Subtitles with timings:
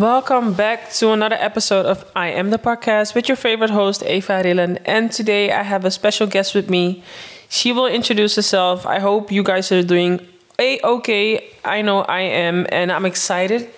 [0.00, 4.42] Welcome back to another episode of I Am the Podcast with your favorite host, Eva
[4.42, 4.80] Rillen.
[4.86, 7.02] And today I have a special guest with me.
[7.50, 8.86] She will introduce herself.
[8.86, 10.26] I hope you guys are doing
[10.58, 11.50] a okay.
[11.66, 13.68] I know I am, and I'm excited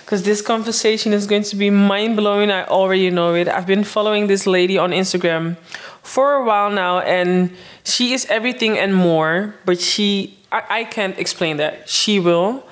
[0.00, 2.50] because this conversation is going to be mind blowing.
[2.50, 3.46] I already know it.
[3.46, 5.58] I've been following this lady on Instagram
[6.02, 7.54] for a while now, and
[7.84, 11.86] she is everything and more, but she, I, I can't explain that.
[11.86, 12.65] She will.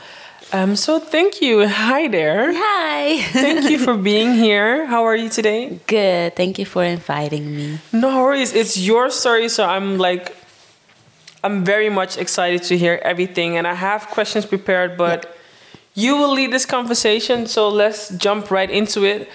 [0.54, 1.66] Um, so thank you.
[1.66, 2.52] Hi there.
[2.54, 3.20] Hi.
[3.32, 4.86] thank you for being here.
[4.86, 5.80] How are you today?
[5.88, 6.36] Good.
[6.36, 7.80] Thank you for inviting me.
[7.92, 8.54] No worries.
[8.54, 10.36] It's your story, so I'm like,
[11.42, 16.02] I'm very much excited to hear everything, and I have questions prepared, but yeah.
[16.04, 17.48] you will lead this conversation.
[17.48, 19.28] So let's jump right into it.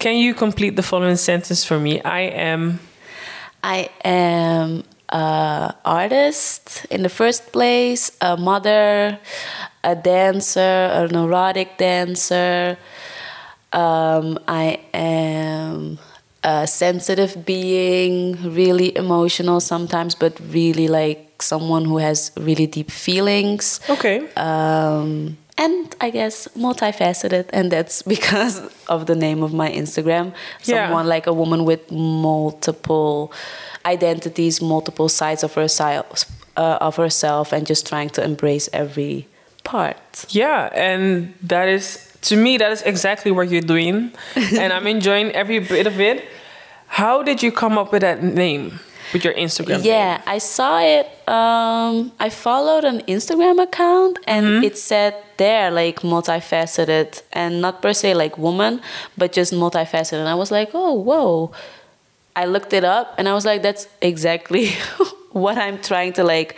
[0.00, 2.02] Can you complete the following sentence for me?
[2.02, 2.80] I am.
[3.62, 9.18] I am a artist in the first place, a mother,
[9.84, 12.76] a dancer, a erotic dancer.
[13.72, 15.98] Um, I am
[16.42, 23.80] a sensitive being, really emotional sometimes, but really like someone who has really deep feelings.
[23.88, 24.28] Okay.
[24.34, 30.32] Um, and I guess multifaceted, and that's because of the name of my Instagram.
[30.62, 31.10] Someone yeah.
[31.10, 33.32] like a woman with multiple
[33.88, 36.24] identities, multiple sides of herself,
[36.56, 39.26] uh, of herself, and just trying to embrace every
[39.64, 40.26] part.
[40.28, 44.12] Yeah, and that is to me that is exactly what you're doing,
[44.62, 46.24] and I'm enjoying every bit of it.
[46.88, 48.80] How did you come up with that name?
[49.12, 49.82] With your Instagram?
[49.84, 50.22] Yeah, name?
[50.26, 51.06] I saw it.
[51.26, 54.64] Um, I followed an Instagram account, and mm-hmm.
[54.64, 58.82] it said there like multifaceted, and not per se like woman,
[59.16, 60.20] but just multifaceted.
[60.20, 61.52] And I was like, oh, whoa.
[62.38, 64.70] I looked it up, and I was like, that's exactly
[65.32, 66.54] what I'm trying to like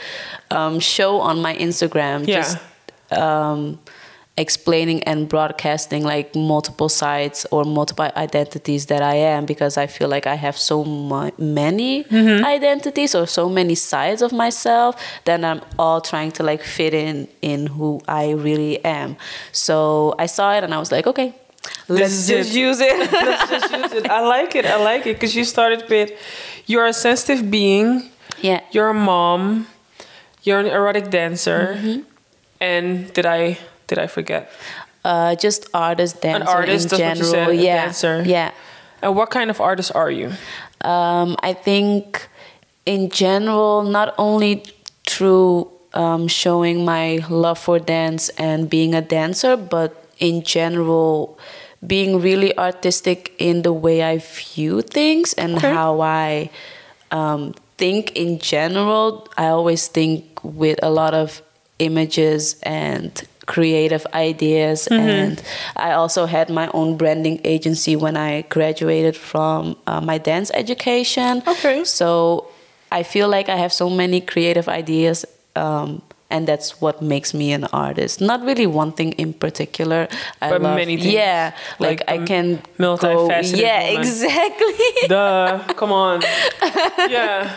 [0.51, 2.27] um, show on my Instagram.
[2.27, 2.43] Yeah.
[2.43, 2.59] Just
[3.11, 3.79] um,
[4.37, 10.09] explaining and broadcasting like multiple sides or multiple identities that I am because I feel
[10.09, 12.45] like I have so mu- many mm-hmm.
[12.45, 17.27] identities or so many sides of myself that I'm all trying to like fit in
[17.41, 19.17] in who I really am.
[19.53, 21.35] So I saw it and I was like, okay,
[21.89, 23.13] let's just use it.
[23.13, 24.11] let's just use it.
[24.11, 24.67] I like it.
[24.67, 26.13] I like it because you started with
[26.67, 28.11] you're a sensitive being.
[28.41, 28.63] Yeah.
[28.71, 29.67] You're a mom.
[30.43, 31.77] You're an erotic dancer.
[31.77, 32.11] Mm-hmm
[32.61, 34.53] and did I did I forget?
[35.03, 37.31] Uh, just artist, dancer An artist, in general.
[37.31, 38.23] Said, yeah, dancer.
[38.25, 38.53] Yeah.
[39.03, 40.31] And what kind of artist are you?
[40.83, 42.29] Um, I think,
[42.85, 44.63] in general, not only
[45.07, 51.39] through um, showing my love for dance and being a dancer, but in general,
[51.85, 55.73] being really artistic in the way I view things and okay.
[55.73, 56.51] how I
[57.11, 59.29] um, think in general.
[59.37, 61.43] I always think with a lot of
[61.79, 65.01] images and creative ideas mm-hmm.
[65.01, 65.43] and
[65.75, 71.43] i also had my own branding agency when i graduated from uh, my dance education
[71.49, 72.47] okay so
[72.93, 75.25] i feel like i have so many creative ideas
[75.57, 78.21] um, and that's what makes me an artist.
[78.21, 80.09] Not really one thing in particular.
[80.41, 81.13] I but love, many things.
[81.13, 83.53] Yeah, like, like I can multifaceted.
[83.53, 84.01] Go, yeah, woman.
[84.01, 85.09] exactly.
[85.09, 86.23] Duh, come on.
[87.11, 87.57] yeah,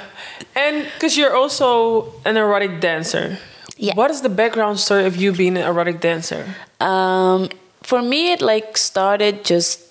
[0.55, 3.37] and because you're also an erotic dancer.
[3.77, 3.95] Yeah.
[3.95, 6.55] What is the background story of you being an erotic dancer?
[6.79, 7.49] Um,
[7.81, 9.81] for me, it like started just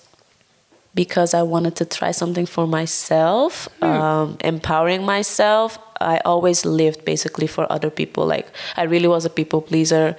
[0.95, 3.85] because I wanted to try something for myself, hmm.
[3.85, 5.79] um, empowering myself.
[6.03, 8.25] I always lived basically for other people.
[8.25, 8.47] Like
[8.77, 10.15] I really was a people pleaser,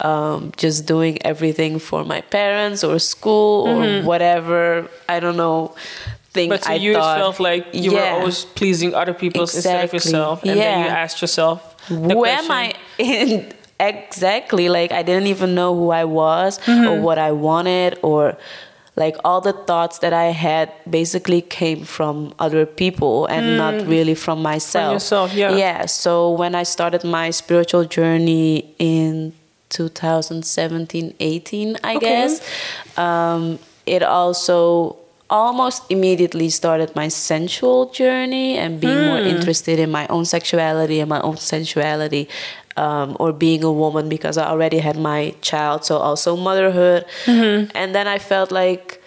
[0.00, 4.04] um, just doing everything for my parents or school mm-hmm.
[4.04, 4.88] or whatever.
[5.08, 5.74] I don't know.
[6.32, 9.42] Thing but so I you thought, felt like you yeah, were always pleasing other people
[9.42, 10.64] exactly, instead of yourself, and yeah.
[10.64, 12.44] then you asked yourself, who question.
[12.46, 16.86] am I in exactly like I didn't even know who I was mm-hmm.
[16.86, 18.38] or what I wanted or
[18.94, 23.56] like all the thoughts that I had basically came from other people and mm.
[23.56, 24.86] not really from myself.
[24.86, 25.56] From yourself, yeah.
[25.56, 25.86] Yeah.
[25.86, 29.32] So when I started my spiritual journey in
[29.70, 32.06] 2017, 18, I okay.
[32.06, 34.96] guess, um, it also
[35.30, 39.06] almost immediately started my sensual journey and being mm.
[39.06, 39.34] more hmm.
[39.34, 42.28] interested in my own sexuality and my own sensuality
[42.76, 47.04] um, or being a woman because I already had my child, so also motherhood.
[47.24, 47.70] Mm-hmm.
[47.74, 49.02] And then I felt like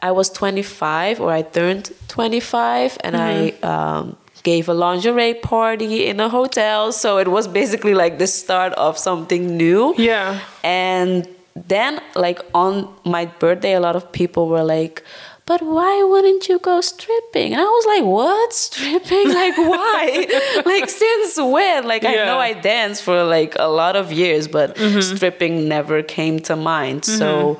[0.00, 3.64] I was 25 or I turned 25 and mm-hmm.
[3.64, 6.92] I um, gave a lingerie party in a hotel.
[6.92, 9.94] So it was basically like the start of something new.
[9.96, 10.40] Yeah.
[10.64, 15.04] And then, like on my birthday, a lot of people were like,
[15.46, 17.52] but why wouldn't you go stripping?
[17.52, 18.52] And I was like, what?
[18.52, 19.28] Stripping?
[19.42, 20.62] Like, why?
[20.66, 21.84] like, since when?
[21.86, 26.38] Like, I know I danced for like a lot of years, but stripping never came
[26.40, 27.04] to mind.
[27.04, 27.58] So,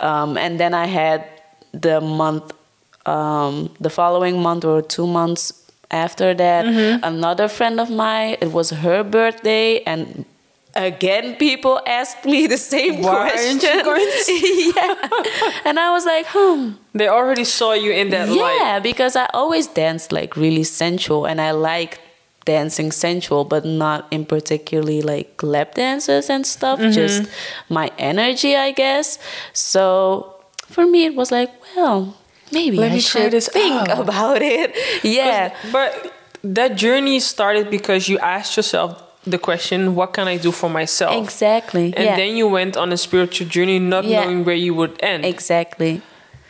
[0.00, 1.24] um, and then I had
[1.72, 2.52] the month,
[3.06, 5.52] um, the following month or two months
[5.90, 6.64] after that,
[7.02, 10.24] another friend of mine, it was her birthday, and
[10.74, 13.58] again people asked me the same Why question
[14.76, 14.94] yeah.
[15.64, 16.72] And i was like hmm.
[16.94, 18.58] They already saw you in that light.
[18.60, 22.00] yeah because i always danced like really sensual and i like
[22.44, 26.92] dancing sensual but not in particularly like lap dances and stuff Mm-hmm.
[26.92, 27.28] just
[27.68, 29.18] my energy i guess.
[29.52, 30.34] So
[30.66, 32.16] for me it was like well
[32.52, 34.00] maybe Let I me should this think out.
[34.00, 34.74] about it.
[35.04, 35.54] Yeah.
[35.72, 36.12] But
[36.42, 41.14] that journey started because you asked yourself the question, what can I do for myself?
[41.22, 44.24] exactly And yeah then you went on a spiritual journey not Yeah.
[44.24, 45.24] knowing where you would end.
[45.24, 46.00] exactly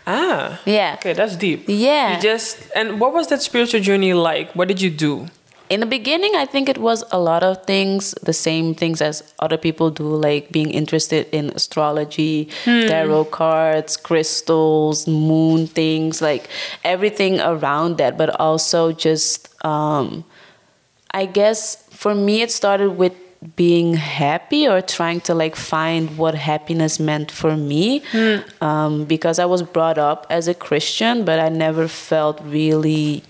[0.07, 0.61] ah.
[0.65, 1.65] yeah Okay, that's deep.
[1.67, 2.17] Yeah.
[2.17, 4.55] You just and what was that spiritual journey like?
[4.55, 5.27] What did you do?
[5.71, 9.21] in the beginning i think it was a lot of things the same things as
[9.39, 16.49] other people do like being interested in astrology tarot cards crystals moon things like
[16.85, 20.25] everything around that but also just um
[21.13, 23.15] i guess for me it started with
[23.63, 27.85] being happy or trying to like find what happiness meant for me
[28.69, 33.23] um, because i was brought up as a christian but i never felt really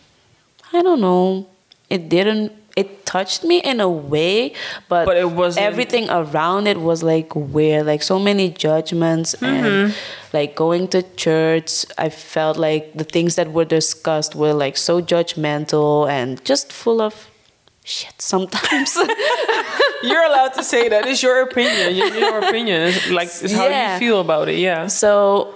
[0.79, 1.47] I don't know.
[1.88, 2.53] It didn't.
[2.76, 4.53] It touched me in a way,
[4.91, 7.87] but, But it wasn't- everything around it was like weird.
[7.93, 9.67] Like so many judgments Mm-hmm.
[9.67, 9.94] and
[10.37, 11.70] like going to church.
[11.97, 17.00] I felt like the things that were discussed were like so judgmental and just full
[17.00, 17.15] of
[17.88, 18.96] shit sometimes.
[20.02, 21.06] You're allowed to say that.
[21.06, 21.96] It's your opinion.
[21.96, 23.94] Your, your opinion is like it's how Yeah.
[23.94, 24.58] you feel about it.
[24.58, 24.87] Yeah.
[24.88, 25.55] so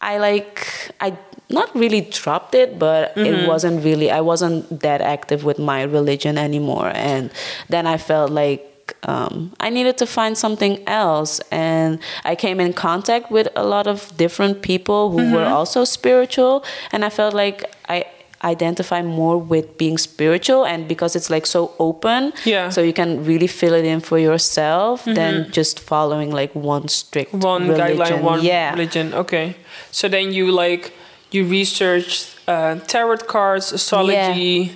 [0.00, 0.66] I like
[1.00, 1.16] I
[1.48, 6.38] not really dropped it, but it wasn't really I wasn't that active with my religion
[6.38, 7.30] anymore, and
[7.68, 8.66] then I felt like
[9.02, 13.86] um, I needed to find something else, and I came in contact with a lot
[13.86, 18.04] of different people who were also spiritual, and I felt like I
[18.42, 22.70] identify more with being spiritual and because it's like so open Yeah.
[22.70, 27.32] so you can really fill it in for yourself than just following like one strict
[27.34, 27.98] One religion.
[27.98, 28.70] guideline, one yeah.
[28.72, 29.12] religion.
[29.14, 29.56] Okay.
[29.90, 30.92] So then you like
[31.30, 34.72] you research uh, tarot cards, astrology,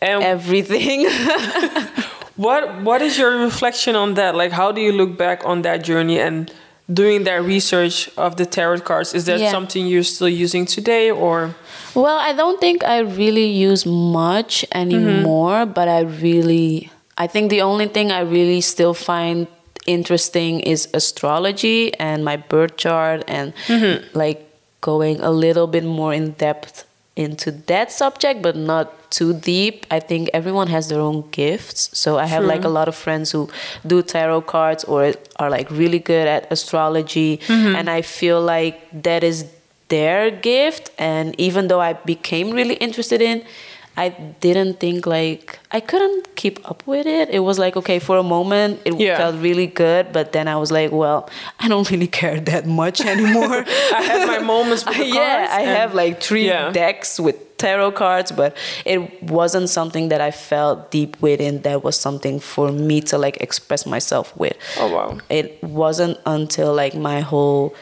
[0.00, 1.06] and Everything.
[2.36, 4.34] What What is your reflection on that?
[4.34, 6.50] Like, how do you look back on that journey and
[6.88, 9.12] doing that research of the tarot cards?
[9.14, 9.50] Is that Yeah.
[9.50, 11.54] something you're still using today, or
[11.94, 14.78] well, I don't think I really use much mm-hmm.
[14.78, 19.46] anymore, but I really, I think the only thing I really still find
[19.86, 24.06] interesting is astrology and my birth chart and mm-hmm.
[24.16, 24.46] like
[24.80, 26.84] going a little bit more in depth
[27.16, 29.86] into that subject but not too deep.
[29.90, 31.90] I think everyone has their own gifts.
[31.98, 33.50] So i have like a lot of friends who
[33.86, 37.38] do tarot cards or are like really good at astrology.
[37.38, 37.76] Mm-hmm.
[37.76, 39.46] And i feel like that is
[39.90, 43.42] their gift and even though i became really interested in
[43.96, 44.08] i
[44.46, 48.22] didn't think like i couldn't keep up with it it was like okay for a
[48.36, 49.16] moment it Yeah.
[49.20, 51.20] felt really good but then i was like well
[51.58, 53.64] i don't really care that much anymore
[53.98, 56.70] I have my moments with yeah i have like three Yeah.
[56.72, 58.50] decks with tarot cards but
[58.86, 59.00] it
[59.38, 63.82] wasn't something that i felt deep within that was something for me to like express
[63.94, 65.18] myself with Oh, wow.
[65.28, 67.74] it wasn't until like my whole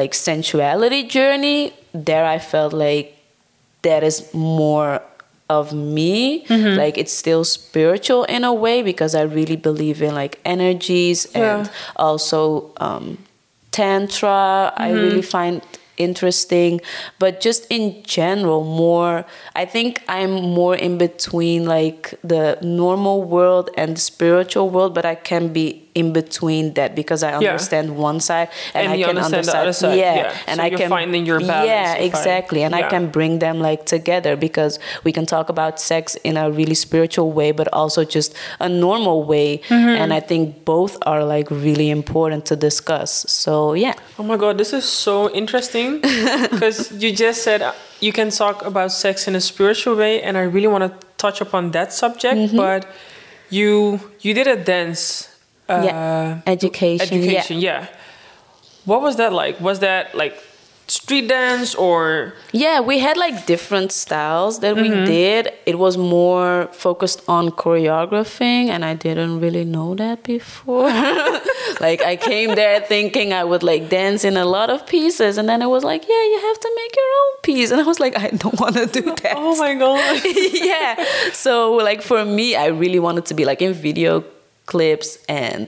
[0.00, 1.72] like sensuality journey
[2.10, 3.06] there i felt like
[3.82, 4.92] that is more
[5.58, 6.76] of me Mm-hmm.
[6.82, 11.70] like it's still spiritual in a way because i really believe in like energies and
[11.96, 13.18] also um
[13.70, 15.00] tantra i Mm-hmm.
[15.04, 15.62] really find
[15.96, 16.80] interesting
[17.18, 19.24] but just in general more
[19.56, 25.04] i think i'm more in between like the normal world and the spiritual world but
[25.04, 27.50] i can be in between that because i Yeah.
[27.52, 30.48] understand one side and, And i can understand the understand other side, yeah, yeah.
[30.50, 32.80] and So i can finding your balance, yeah exactly and yeah.
[32.86, 34.72] i can bring them like together because
[35.06, 39.18] we can talk about sex in a really spiritual way but also just a normal
[39.32, 40.00] way Mm-hmm.
[40.00, 40.42] and i think
[40.74, 43.10] both are like really important to discuss
[43.44, 43.52] so
[43.86, 45.88] yeah Oh my god, this is so interesting
[46.54, 47.72] because you just said uh,
[48.06, 50.92] you can talk about sex in a spiritual way, and I really want to
[51.24, 52.36] touch upon that subject.
[52.36, 52.56] Mm-hmm.
[52.56, 52.86] But
[53.50, 55.27] you you did a dance,
[55.68, 56.40] uh, Yeah.
[56.46, 57.24] Education, yeah.
[57.24, 57.86] education, yeah.
[58.84, 59.60] What was that like?
[59.60, 60.34] Was that like
[60.90, 65.00] street dance or yeah we had like different styles that Mm-hmm.
[65.00, 70.88] we did it was more focused on choreographing and i didn't really know that before
[71.80, 75.46] like i came there thinking i would like dance in a lot of pieces and
[75.46, 78.00] then it was like yeah you have to make your own piece and i was
[78.00, 80.22] like i don't want to do that oh my god
[80.54, 81.04] yeah.
[81.34, 84.24] So like for me, I really wanted to be like in video
[84.72, 85.66] clips and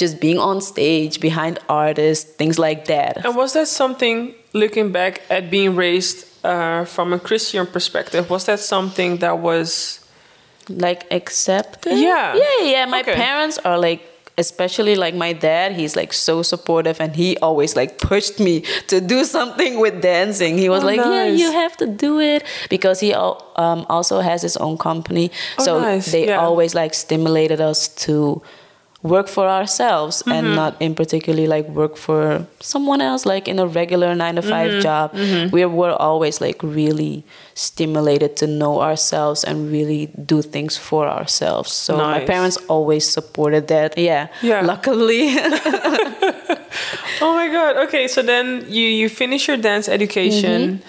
[0.00, 3.12] just being on stage behind artists, things like that.
[3.24, 4.16] and was that something
[4.52, 10.00] looking back at being raised uh, from a christian perspective was that something that was
[10.68, 11.92] Like accepted.
[11.98, 12.34] Yeah.
[12.36, 12.86] Yeah, yeah.
[12.88, 13.14] My Okay.
[13.26, 14.00] parents are like
[14.36, 19.00] especially like my dad he's like so supportive and he always like pushed me to
[19.00, 22.98] do something with dancing he was Oh, like yeah you have to do it because
[23.00, 26.10] he um, also has his own company Oh, so nice.
[26.10, 26.40] they Yeah.
[26.40, 28.42] always like stimulated us to
[29.04, 30.32] work for ourselves Mm-hmm.
[30.36, 34.42] and not in particularly like work for someone else like in a regular nine to
[34.42, 34.80] 5 Mm-hmm.
[34.80, 35.06] job.
[35.52, 37.22] We were always like really
[37.54, 41.70] stimulated to know ourselves and really do things for ourselves.
[41.72, 43.98] So my parents always supported that.
[43.98, 44.62] Yeah Yeah.
[44.64, 45.36] luckily.
[47.20, 47.76] Oh my god.
[47.86, 50.82] Okay so then you you finish your dance education Mm-hmm.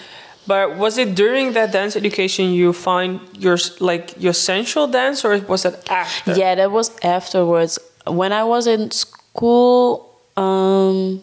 [0.46, 5.38] but was it during that dance education you find your like your sensual dance or
[5.52, 6.32] was that after?
[6.34, 11.22] Yeah that was afterwards when i was in school um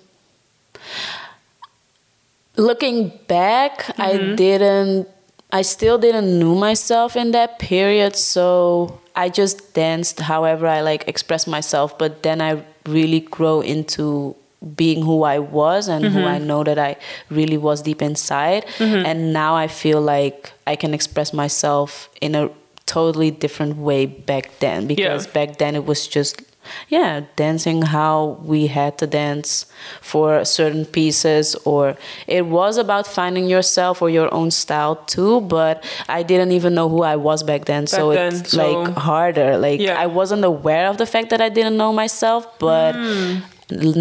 [2.55, 4.35] looking back i mm-hmm.
[4.35, 5.07] didn't
[5.51, 11.07] i still didn't know myself in that period so i just danced however i like
[11.07, 14.35] express myself but then i really grow into
[14.75, 16.47] being who i was and who i mm-hmm.
[16.47, 16.95] know that i
[17.29, 18.65] really was deep inside.
[18.77, 19.05] Mm-hmm.
[19.05, 22.49] And now i feel like i can express myself in a
[22.85, 26.41] totally different way back then because back then it was just
[26.89, 29.65] yeah dancing how we had to dance
[30.01, 31.95] for certain pieces or
[32.27, 36.87] it was about finding yourself or your own style too but i didn't even know
[36.89, 39.99] who i was back then so Back then, it's so- like harder like Yeah.
[39.99, 43.39] i wasn't aware of the fact that i didn't know myself but Hmm.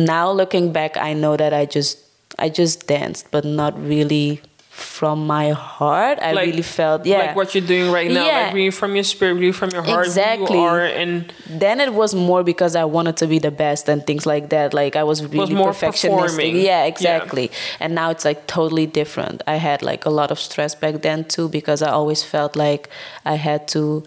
[0.04, 1.99] now looking back i know that i just
[2.38, 4.40] i just danced but not really
[4.75, 8.45] from my heart i Like- really felt yeah like what you're doing right now Yeah.
[8.47, 10.57] like really from your spirit really from your heart Exactly.
[10.57, 14.00] you are and then it was more because I wanted to be the best and
[14.07, 14.73] things like that.
[14.73, 16.21] Like I was really more perfectionistic.
[16.23, 16.57] performing.
[16.57, 16.85] Yeah, Yeah.
[16.93, 17.50] exactly.
[17.81, 19.43] And now it's like totally different.
[19.47, 22.88] I had like a lot of stress back then too because I always felt like
[23.26, 24.02] I had to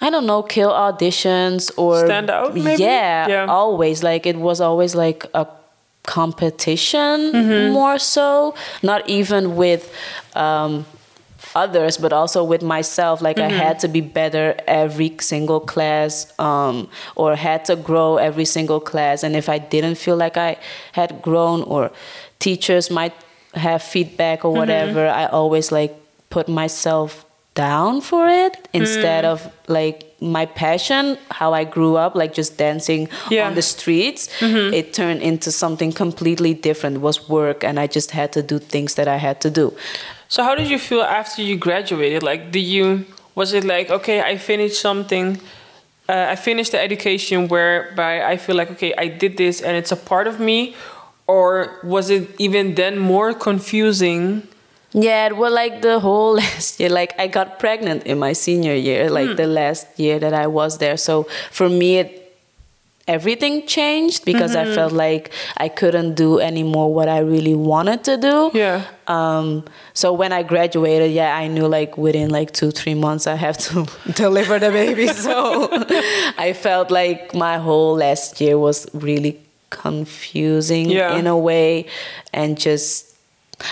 [0.00, 2.82] I don't know, kill auditions or Stand out, maybe?
[2.82, 3.46] Yeah, Yeah.
[3.48, 4.02] always.
[4.02, 5.46] Like it was always like a
[6.06, 7.72] competition Mm-hmm.
[7.72, 8.54] more so.
[8.82, 9.82] Not even with
[10.34, 10.84] um
[11.54, 13.60] others but also with myself like Mm-hmm.
[13.60, 18.80] i had to be better every single class um, or had to grow every single
[18.80, 20.56] class and if i didn't feel like i
[20.92, 21.90] had grown or
[22.40, 23.14] teachers might
[23.54, 24.58] have feedback or Mm-hmm.
[24.58, 25.94] whatever i always like
[26.30, 27.24] put myself
[27.64, 29.32] down for it instead Mm.
[29.32, 29.38] of
[29.78, 29.98] like
[30.36, 31.04] my passion
[31.40, 33.12] how i grew up like just dancing Yeah.
[33.42, 33.46] Mm-hmm.
[33.48, 34.22] on the streets
[34.80, 38.56] it turned into something completely different it was work and i just had to do
[38.74, 39.66] things that i had to do
[40.34, 42.20] So how did you feel after you graduated?
[42.30, 42.86] Like, did you
[43.40, 45.26] was it like okay, I finished something,
[46.12, 49.92] uh, I finished the education whereby I feel like okay, I did this and it's
[49.98, 50.58] a part of me,
[51.34, 51.46] or
[51.94, 54.42] was it even then more confusing?
[54.98, 59.10] Yeah, well, like the whole last year, like I got pregnant in my senior year,
[59.10, 59.36] like Hmm.
[59.36, 60.96] the last year that I was there.
[60.96, 62.08] So for me, it,
[63.06, 64.72] everything changed because Mm-hmm.
[64.72, 68.50] I felt like I couldn't do anymore what I really wanted to do.
[68.54, 68.82] Yeah.
[69.06, 73.34] Um, so when I graduated, yeah, I knew like within like two, three months I
[73.36, 75.06] have to deliver the baby.
[75.26, 75.68] So
[76.38, 79.38] I felt like my whole last year was really
[79.68, 81.18] confusing Yeah.
[81.18, 81.86] in a way
[82.32, 83.12] and just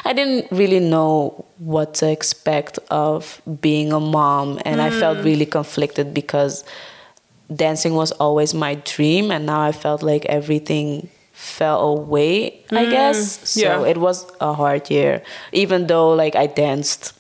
[0.05, 5.25] I didn't really know what to expect of being a mom and I felt Mm.
[5.25, 6.65] really conflicted because
[7.55, 13.39] dancing was always my dream and now I felt like everything fell away, I guess.
[13.45, 13.63] So Mm.
[13.63, 13.91] yeah.
[13.91, 15.23] it was a hard year.
[15.53, 17.13] Even though like I danced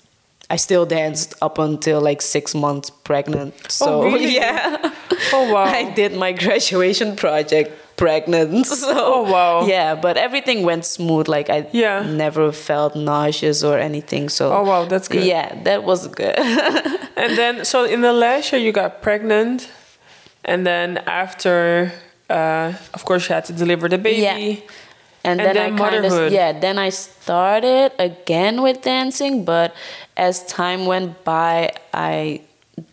[0.50, 3.54] I still danced up until like six months pregnant.
[3.70, 4.34] So Oh, really?
[4.34, 4.76] yeah.
[5.32, 5.64] Oh wow.
[5.64, 8.66] I did my graduation project pregnant.
[8.66, 9.66] So Oh, wow.
[9.66, 11.28] Yeah, but everything went smooth.
[11.28, 12.02] Like I Yeah.
[12.02, 14.28] never felt nauseous or anything.
[14.28, 15.24] So Oh, wow, that's good.
[15.24, 16.34] Yeah, that was good.
[17.16, 19.68] And then, so in the last year, you got pregnant,
[20.44, 21.92] and then after,
[22.28, 24.22] uh, of course, you had to deliver the baby.
[24.22, 24.36] Yeah.
[25.22, 26.26] and, And then, then I motherhood.
[26.26, 29.74] of yeah, then I started again with dancing, but
[30.16, 32.40] as time went by, I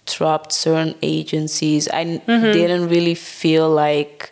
[0.05, 1.87] dropped certain agencies.
[1.89, 2.51] I Mm-hmm.
[2.53, 4.31] didn't really feel like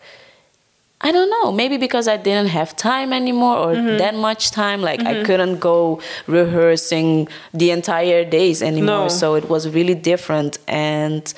[1.01, 1.51] I don't know.
[1.51, 3.97] Maybe because I didn't have time anymore or Mm-hmm.
[3.97, 4.81] that much time.
[4.81, 9.03] Like I couldn't go rehearsing the entire days anymore.
[9.03, 9.07] No.
[9.07, 10.57] So it was really different.
[10.67, 11.33] And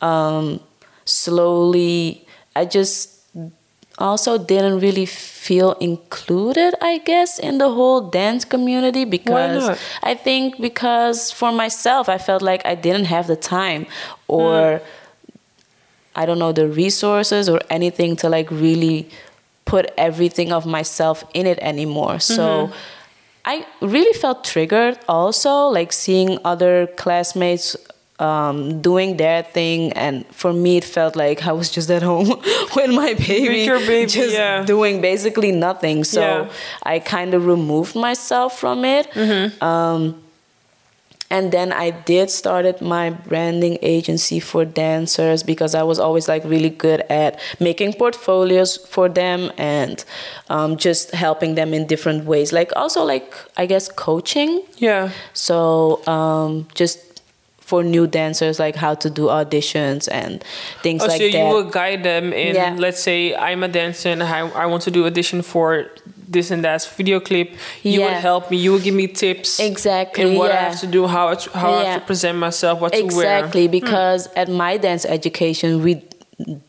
[0.00, 0.60] um,
[1.04, 2.26] slowly,
[2.56, 3.10] I just
[3.98, 9.78] also didn't really feel included, I guess, in the whole dance community because?
[10.02, 13.86] I think because for myself, I felt like I didn't have the time
[14.26, 14.80] or.
[16.14, 19.08] I don't know the resources or anything to like really
[19.64, 22.18] put everything of myself in it anymore.
[22.20, 22.70] So
[23.44, 27.76] I really felt triggered also like seeing other classmates
[28.18, 32.28] um, doing their thing and for me it felt like I was just at home
[32.76, 34.64] with my baby, baby, just yeah.
[34.64, 36.04] doing basically nothing.
[36.04, 36.48] So Yeah.
[36.84, 39.10] I kind of removed myself from it.
[39.12, 39.64] Mm-hmm.
[39.64, 40.22] Um,
[41.36, 46.44] and then I did started my branding agency for dancers because I was always like
[46.54, 50.04] really good at making portfolios for them and
[50.50, 52.52] um, just helping them in different ways.
[52.52, 54.62] Like also like I guess coaching.
[54.76, 55.10] Yeah.
[55.32, 56.98] So um, just
[57.60, 60.44] for new dancers, like how to do auditions and
[60.82, 61.48] things Oh, like so you that.
[61.54, 62.76] will guide them in, Yeah.
[62.78, 65.86] let's say I'm a dancer and I, I want to do audition for
[66.32, 67.54] this and that video clip.
[67.82, 68.56] You would help me.
[68.56, 69.60] You would give me tips.
[69.60, 72.80] Exactly, In what I have to do, how I, how I have to present myself,
[72.80, 73.04] what to wear.
[73.04, 73.72] Exactly, hmm.
[73.72, 76.02] because at my dance education, we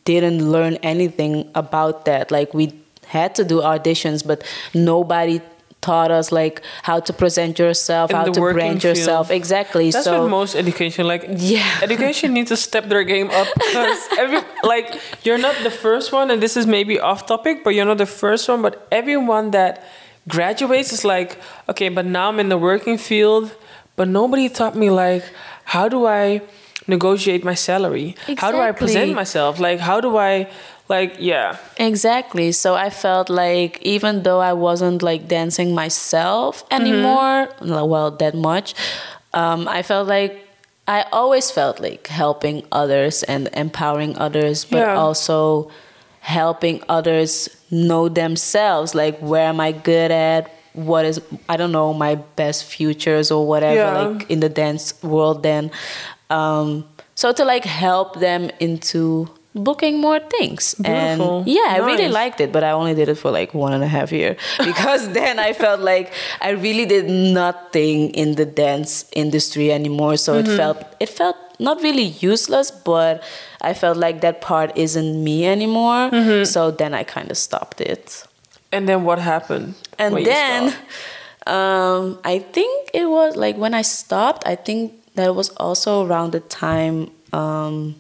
[0.06, 2.32] didn't learn anything about that.
[2.32, 2.74] Like we
[3.08, 4.44] had to do auditions, but
[4.74, 5.42] nobody
[5.88, 6.56] taught us like
[6.90, 9.28] how to present yourself, In how to brand yourself.
[9.28, 9.38] field.
[9.42, 9.92] Exactly.
[9.92, 11.24] That's so what most education like.
[11.54, 11.68] Yeah.
[11.88, 14.88] education needs to step their game up because every like
[15.26, 18.14] you're not the first one, and this is maybe off topic, but you're not the
[18.24, 18.62] first one.
[18.66, 19.74] But everyone that
[20.28, 21.38] graduates is like,
[21.70, 23.52] okay, but now I'm in the working field,
[23.96, 25.24] but nobody taught me like
[25.66, 26.42] how do I
[26.88, 28.10] negotiate my salary?
[28.28, 28.36] Exactly.
[28.36, 29.60] How do I present myself?
[29.60, 30.50] Like how do I
[30.90, 32.52] like yeah Exactly.
[32.52, 38.74] So I felt like even though I wasn't like dancing myself anymore, well, that much,
[39.34, 40.48] um, I felt like
[40.88, 44.96] I always felt like helping others and empowering others, but Yeah.
[45.00, 45.70] also
[46.20, 48.94] helping others know themselves.
[48.94, 50.50] Like, where am I good at?
[50.74, 53.98] What is, I don't know, my best futures or whatever, Yeah.
[54.02, 55.72] like in the dance world then.
[56.30, 56.86] Um,
[57.16, 60.74] so to like help them into booking more things.
[60.76, 61.40] Beautiful.
[61.40, 63.84] and yeah i really liked it but i only did it for like one and
[63.84, 64.36] a half year.
[64.70, 70.18] Because then i felt like i really did nothing in the dance industry anymore.
[70.18, 70.52] So Mm-hmm.
[70.52, 73.22] it felt it felt not really useless but
[73.62, 76.10] i felt like that part isn't me anymore.
[76.10, 76.44] Mm-hmm.
[76.46, 78.26] so then i kind of stopped it.
[78.72, 79.76] And then what happened?
[80.00, 80.74] And then
[81.46, 86.32] um, i think it was like when i stopped i think that was also around
[86.32, 87.96] the time um,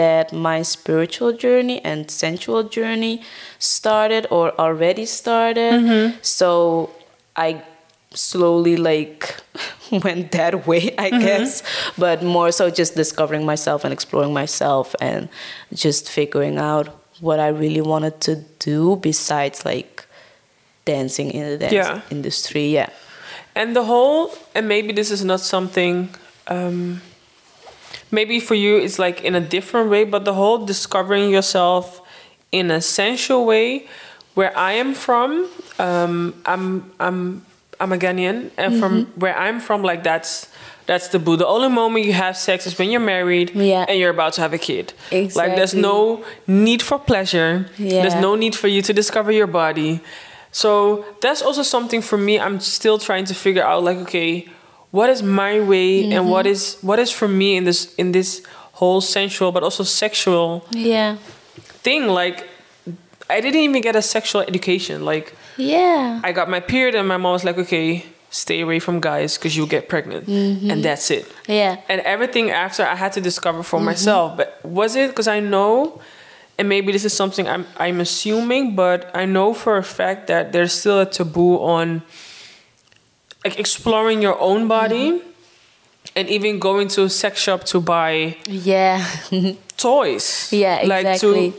[0.00, 3.14] that my spiritual journey and sensual journey
[3.58, 6.06] started or already started Mm-hmm.
[6.22, 6.50] so
[7.46, 7.48] i
[8.12, 9.22] slowly like
[10.04, 11.26] went that way i Mm-hmm.
[11.26, 11.62] guess
[12.04, 15.28] but more so just discovering myself and exploring myself and
[15.84, 16.86] just figuring out
[17.26, 18.32] what i really wanted to
[18.70, 19.92] do besides like
[20.84, 22.00] dancing in the dance Yeah.
[22.16, 22.90] industry yeah
[23.56, 26.10] And the whole, and maybe this is not something,
[26.56, 27.00] um,
[28.10, 32.00] maybe for you it's like in a different way, but the whole discovering yourself
[32.52, 33.86] in a sensual way,
[34.34, 37.44] where I am from, um, I'm I'm
[37.80, 39.20] I'm a Ghanaian, and from Mm-hmm.
[39.20, 40.48] where I'm from, like that's
[40.86, 41.36] that's taboo.
[41.36, 43.84] The only moment you have sex is when you're married Yeah.
[43.88, 44.92] and you're about to have a kid.
[45.10, 47.66] Like there's no need for pleasure.
[47.76, 50.00] There's no need for you to discover your body.
[50.52, 52.38] So that's also something for me.
[52.38, 54.46] I'm still trying to figure out like, okay,
[54.90, 56.28] what is my way and Mm-hmm.
[56.30, 60.64] what is what is for me in this in this whole sensual but also sexual
[60.70, 61.16] yeah
[61.82, 62.06] thing.
[62.08, 62.46] Like
[63.28, 65.04] I didn't even get a sexual education.
[65.04, 69.00] Like yeah I got my period and my mom was like, okay, stay away from
[69.00, 70.26] guys because you'll get pregnant.
[70.26, 70.70] Mm-hmm.
[70.70, 71.24] And that's it.
[71.48, 73.86] yeah And everything after I had to discover for Mm-hmm.
[73.86, 74.36] myself.
[74.36, 76.00] But was it because I know,
[76.58, 80.52] and maybe this is something I'm I'm assuming, but I know for a fact that
[80.52, 82.02] there's still a taboo on
[83.46, 86.18] like exploring your own body Mm-hmm.
[86.18, 88.98] and even going to a sex shop to buy yeah
[89.76, 90.48] toys.
[90.52, 91.52] Yeah, Like to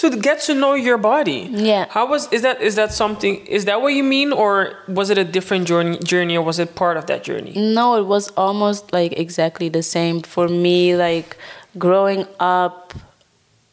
[0.00, 1.40] to get to know your body.
[1.52, 1.84] Yeah.
[1.96, 4.52] How was is that is that something is that what you mean or
[4.88, 7.52] was it a different journey journey or was it part of that journey?
[7.56, 10.96] No, it was almost like exactly the same for me.
[10.96, 11.36] Like
[11.76, 12.94] growing up,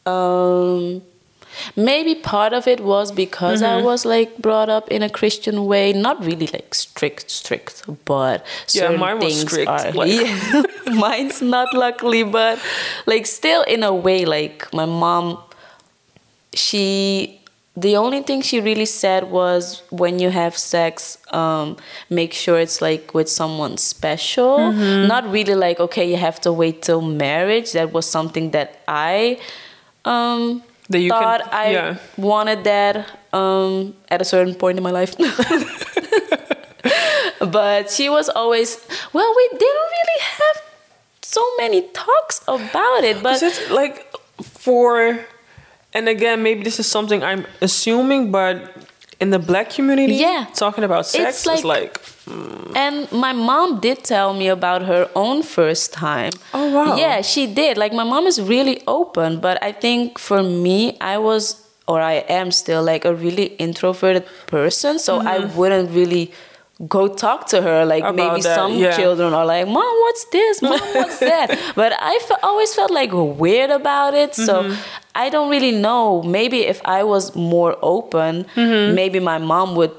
[0.06, 1.02] um,
[1.76, 5.92] maybe part of it was because I was like brought up in a Christian way.
[5.92, 9.92] Not really like strict, strict, but Yeah, mine was things strict, are.
[10.00, 10.62] like- Yeah,
[10.94, 12.58] mine's not luckily, but
[13.06, 15.38] like still in a way, like my mom
[16.54, 17.36] she
[17.76, 21.76] the only thing she really said was when you have sex um,
[22.10, 25.06] make sure it's like with someone special Mm-hmm.
[25.06, 29.38] not really like okay you have to wait till marriage that was something that i
[30.04, 31.96] um, That you can- thought i yeah.
[32.16, 35.14] wanted that um, at a certain point in my life
[37.40, 38.76] but she was always
[39.12, 40.62] well we didn't really have
[41.22, 44.06] so many talks about it but Is it like
[44.42, 45.18] for,
[45.92, 48.74] and again, maybe this is something I'm assuming, but
[49.20, 50.46] in the black community, Yeah.
[50.54, 51.98] talking about sex It's is like-
[52.74, 56.32] And my mom did tell me about her own first time.
[56.54, 56.96] Oh, wow.
[56.96, 57.76] Yeah, she did.
[57.76, 62.22] Like my mom is really open, but I think for me, I was or I
[62.28, 66.30] am still like a really introverted person, so I wouldn't really
[66.88, 68.14] go talk to her like Mm-hmm.
[68.14, 68.96] About maybe that, some yeah.
[68.96, 73.10] children are like mom what's this mom what's that but i fe- always felt like
[73.12, 74.80] weird about it so Mm-hmm.
[75.14, 78.94] i don't really know maybe if i was more open Mm-hmm.
[78.94, 79.92] maybe my mom would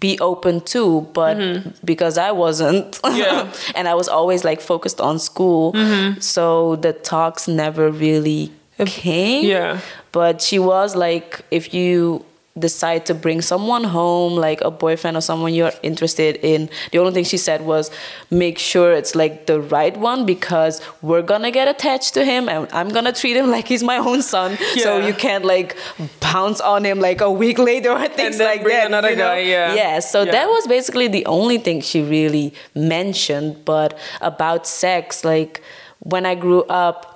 [0.00, 1.36] be open too but
[1.84, 3.16] because i wasn't Mm-hmm.
[3.18, 3.52] Yeah.
[3.74, 6.20] and i was always like focused on school Mm-hmm.
[6.20, 8.50] so the talks never really
[8.86, 9.80] came yeah.
[10.12, 12.24] but she was like if you
[12.58, 17.10] decide to bring someone home like a boyfriend or someone you're interested in the only
[17.12, 17.90] thing she said was
[18.30, 22.68] make sure it's like the right one because we're gonna get attached to him and
[22.72, 25.76] i'm gonna treat him like he's my own son so you can't like
[26.20, 29.28] pounce on him like a week later or things like that another you know?
[29.28, 29.74] guy, yeah.
[29.74, 30.32] yeah so Yeah.
[30.32, 35.62] that was basically the only thing she really mentioned but about sex like
[36.00, 37.11] when i grew up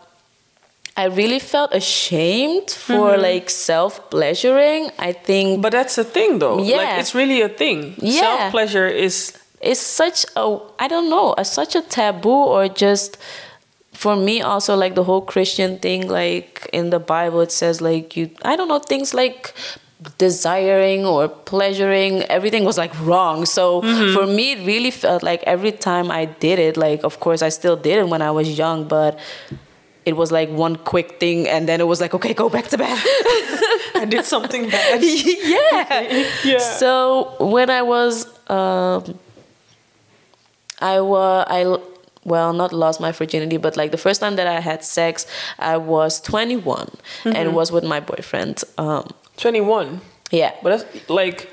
[0.97, 3.23] I really felt ashamed for Mm-hmm.
[3.23, 4.91] like self pleasuring.
[4.99, 6.63] I think But that's a thing, though.
[6.63, 6.77] Yeah.
[6.79, 7.95] Like, it's really a thing.
[7.99, 8.21] Yeah.
[8.21, 9.37] Self pleasure is.
[9.61, 13.17] it's such a I don't know, a, such a taboo or just
[13.93, 18.17] for me also like the whole Christian thing like in the Bible it says like
[18.17, 19.55] you I don't know things like
[20.19, 23.81] desiring or pleasuring everything was like wrong so
[24.15, 27.49] for me it really felt like every time i did it like of course i
[27.49, 29.19] still did it when i was young but
[30.07, 32.79] it was like one quick thing and then it was like okay go back to
[32.79, 32.99] bed
[33.97, 35.03] I did something bad.
[35.03, 36.29] yeah.
[36.45, 36.59] Yeah.
[36.59, 39.19] So when I was, um,
[40.81, 41.79] I was, I
[42.25, 45.27] well, not lost my virginity, but like the first time that I had sex,
[45.59, 46.91] I was 21
[47.25, 48.65] and was with my boyfriend.
[48.79, 50.01] Um, 21.
[50.31, 50.53] yeah.
[50.63, 51.49] But that's like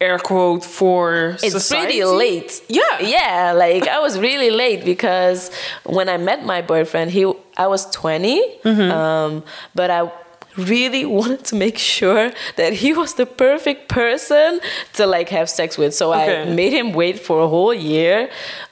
[0.00, 2.00] air quote for It's society.
[2.00, 2.62] pretty late.
[2.68, 2.82] Yeah.
[3.00, 5.50] Yeah, like I was really late because
[5.84, 7.24] when I met my boyfriend, he
[7.56, 8.90] I was 20, Mm-hmm.
[8.90, 9.42] um,
[9.74, 10.10] but I
[10.56, 14.60] really wanted to make sure that he was the perfect person
[14.94, 15.94] to like have sex with.
[15.94, 18.28] So I made him wait for a whole year.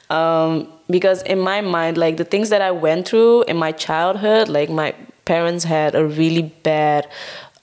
[0.09, 4.49] Um, because in my mind, like the things that I went through in my childhood,
[4.49, 4.93] like my
[5.25, 7.07] parents had a really bad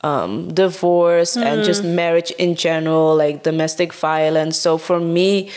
[0.03, 4.57] um, divorce and just marriage in general, like domestic violence.
[4.59, 5.51] So for me,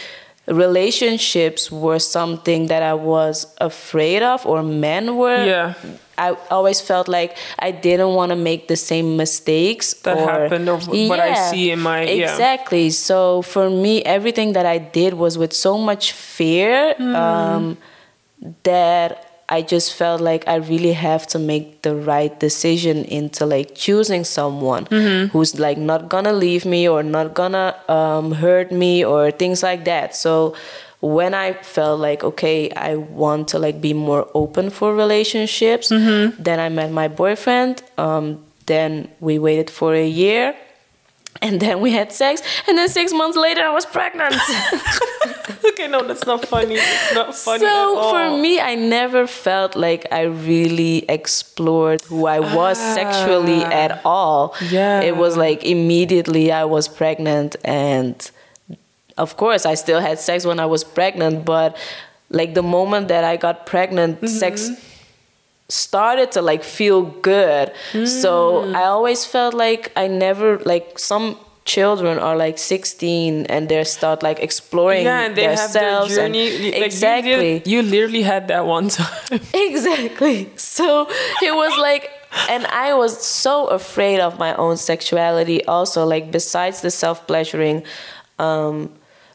[0.48, 5.44] relationships were something that I was afraid of, or men were.
[5.46, 5.74] Yeah.
[6.18, 10.70] I always felt like I didn't want to make the same mistakes That or, happened
[10.70, 12.32] or what I see in my- yeah.
[12.32, 12.90] exactly.
[12.92, 17.16] So for me, everything that I did was with so much fear Hmm.
[17.16, 17.78] um,
[18.64, 23.76] that I just felt like I really have to make the right decision into like
[23.76, 25.28] choosing someone Mm-hmm.
[25.38, 29.86] who's like not gonna leave me or not gonna um, hurt me or things like
[29.86, 30.16] that.
[30.16, 30.56] So
[31.02, 36.42] when I felt like okay, I want to like be more open for relationships, Mm-hmm.
[36.42, 37.84] then I met my boyfriend.
[37.98, 40.56] Um, then we waited for a year.
[41.46, 44.34] And then we had sex, and then six months later, I was pregnant.
[45.70, 46.76] okay, no, that's not funny.
[46.76, 52.26] It's not funny at so for me, I never felt like I really explored who
[52.26, 54.54] I was sexually at all.
[54.56, 54.68] Ah.
[54.72, 55.02] Yeah.
[55.10, 58.18] It was like immediately I was pregnant, and
[59.18, 61.78] of course, I still had sex when I was pregnant, but
[62.30, 64.28] like the moment that I got pregnant, Mm-hmm.
[64.28, 64.70] sex
[65.69, 67.71] started to like feel good.
[68.06, 68.75] So Mm.
[68.75, 74.21] I always felt like I never like some children are like 16 and they start
[74.21, 76.51] like exploring yeah, and they have their themselves journey.
[76.51, 79.39] Like, you exactly lit- You, literally had that one time.
[79.54, 81.08] exactly so
[81.41, 82.12] it was like
[82.49, 87.82] and i was so afraid of my own sexuality also like besides the self-pleasuring
[88.38, 88.89] um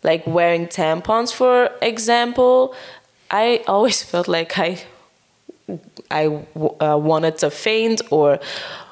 [0.05, 2.75] like wearing tampons for example
[3.31, 4.79] i always felt like i
[6.11, 8.39] I uh, wanted to faint or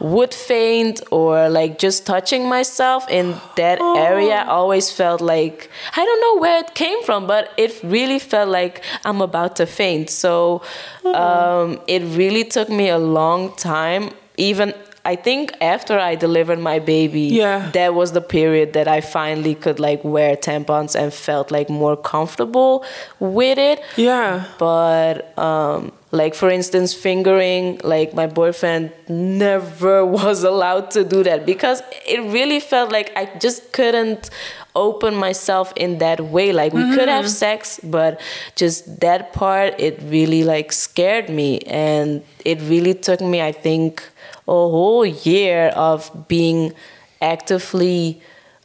[0.00, 6.20] would faint or like just touching myself in that area always felt like I don't
[6.20, 10.10] know where it came from, but it really felt like I'm about to faint.
[10.10, 10.62] So
[11.04, 14.10] um, it really took me a long time.
[14.36, 14.72] Even
[15.04, 17.70] I think after I delivered my baby, Yeah.
[17.72, 21.96] that was the period that I finally could like wear tampons and felt like more
[21.96, 22.84] comfortable
[23.18, 23.80] with it.
[23.96, 24.44] Yeah.
[24.58, 31.44] But um, like for instance, fingering, like my boyfriend never was allowed to do that
[31.44, 34.30] because it really felt like I just couldn't
[34.74, 36.52] open myself in that way.
[36.52, 38.20] Like we could have sex, but
[38.56, 44.02] just that part, it really like scared me, and it really took me, I think,
[44.46, 46.72] a whole year of being
[47.20, 48.22] actively.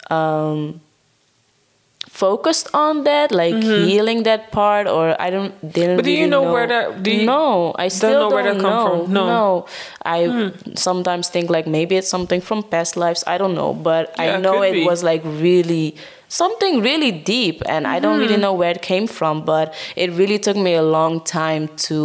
[0.09, 0.81] Um,
[2.13, 5.95] focused on that like healing that part or i don't didn't Mm-hmm.
[5.97, 8.43] But do you really know where that- do you- no i still don't know where
[8.53, 8.85] that come know.
[9.05, 9.13] from?
[9.13, 9.23] No.
[9.35, 9.65] no
[10.17, 10.49] i Hmm.
[10.75, 14.41] sometimes think like maybe it's something from past lives i don't know but Yeah, i
[14.45, 15.95] know could it was like really
[16.41, 20.37] something really deep and i don't really know where it came from but it really
[20.45, 21.99] took me a long time to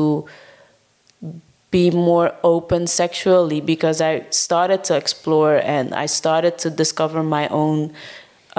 [1.71, 7.47] be more open sexually because I started to explore and I started to discover my
[7.49, 7.93] own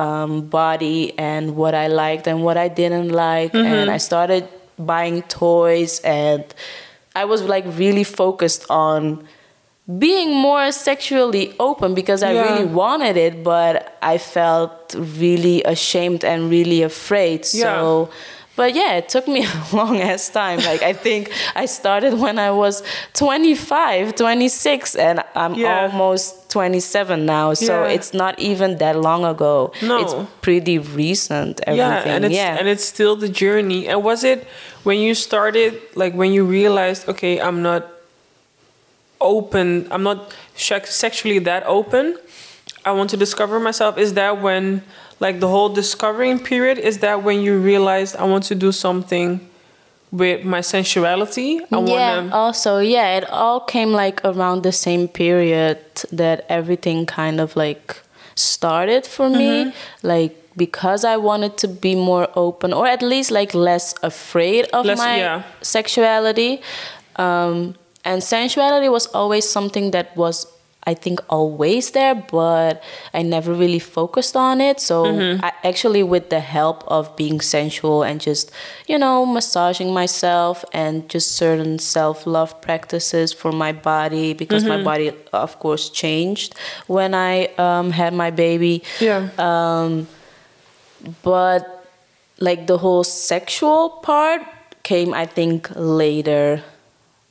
[0.04, 0.32] um,
[0.62, 3.54] body and what I liked and what I didn't like.
[3.54, 4.44] And I started
[4.92, 6.44] buying toys and
[7.22, 9.28] I was like really focused on
[9.98, 12.44] being more sexually open because I Yeah.
[12.48, 17.40] really wanted it, but I felt really ashamed and really afraid.
[17.46, 18.10] So,
[18.60, 20.60] but yeah, it took me a long ass time.
[20.72, 25.88] Like, I think I started when I was 25, 26, and I'm Yeah.
[25.88, 27.54] almost 27 now.
[27.56, 27.96] So Yeah.
[27.96, 29.72] it's not even that long ago.
[29.82, 29.96] No.
[30.02, 32.08] It's pretty recent, everything.
[32.08, 33.88] Yeah, and it's and it's still the journey.
[33.88, 34.40] And was it
[34.88, 37.82] when you started, like when you realized, okay, I'm not
[39.22, 40.20] open, I'm not
[40.56, 42.18] sexually that open.
[42.86, 43.98] I want to discover myself.
[43.98, 44.82] Is that when,
[45.20, 49.40] like the whole discovering period, is that when you realized I want to do something
[50.12, 51.60] with my sensuality?
[51.60, 52.36] I yeah, want to.
[52.36, 55.78] also, yeah, it all came like around the same period
[56.12, 57.98] that everything kind of like
[58.36, 59.68] started for Mm-hmm.
[59.70, 59.74] me.
[60.04, 64.86] Like, because I wanted to be more open or at least like less afraid of
[64.86, 65.44] Less- my yeah.
[65.62, 66.62] sexuality.
[67.18, 70.48] Um, and sensuality was always something that was,
[70.92, 72.74] I think, always there, but
[73.14, 74.78] I never really focused on it.
[74.90, 75.46] So, Mm-hmm.
[75.48, 78.46] I actually, with the help of being sensual and just,
[78.92, 84.84] you know, massaging myself and just certain self love practices for my body, because Mm-hmm.
[84.86, 86.50] my body, of course, changed
[86.88, 87.34] when I
[87.66, 88.76] um, had my baby.
[89.00, 89.22] Yeah.
[89.38, 90.08] Um,
[91.24, 91.86] but
[92.40, 94.42] like the whole sexual part
[94.84, 96.64] came i think later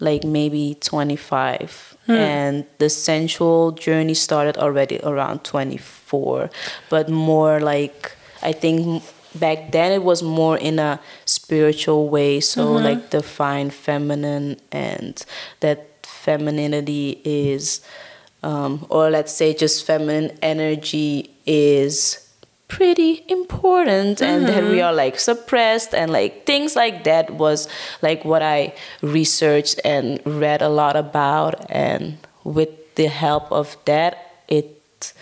[0.00, 6.50] like maybe 25 and the sensual journey started already around 24
[6.88, 9.02] but more like i think
[9.34, 12.40] back then it was more in a spiritual way.
[12.40, 15.24] So like divine feminine and
[15.60, 17.80] that femininity is
[18.42, 22.27] um, or let's say just feminine energy is
[22.68, 24.86] pretty important and that we mm-hmm.
[24.86, 27.66] are like suppressed and like things like that was
[28.02, 34.42] like what I researched and read a lot about and with the help of that
[34.48, 35.14] it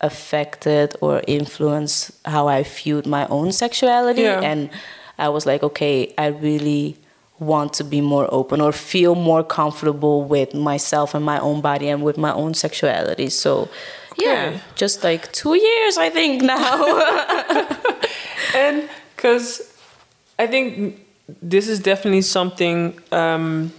[0.00, 4.40] affected or influenced how I viewed my own sexuality Yeah.
[4.40, 4.70] and
[5.18, 6.96] I was like okay I really
[7.38, 11.88] want to be more open or feel more comfortable with myself and my own body
[11.88, 13.68] and with my own sexuality so
[14.20, 14.60] yeah Okay.
[14.74, 16.76] just like two years i think now
[18.54, 19.70] and because
[20.38, 20.98] I think
[21.42, 23.70] this is definitely something um,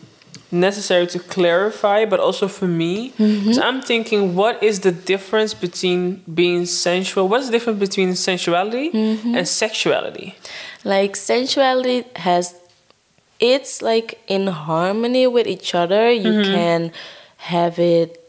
[0.52, 3.40] necessary to clarify, but also for me, mm-hmm.
[3.40, 7.28] because I'm thinking, what is the difference between being sensual?
[7.28, 9.36] What is the difference between sensuality mm-hmm.
[9.36, 10.36] and sexuality?
[10.84, 12.56] like sensuality has
[13.40, 16.54] it's like in harmony with each other you mm-hmm.
[16.56, 16.92] can
[17.38, 18.21] have it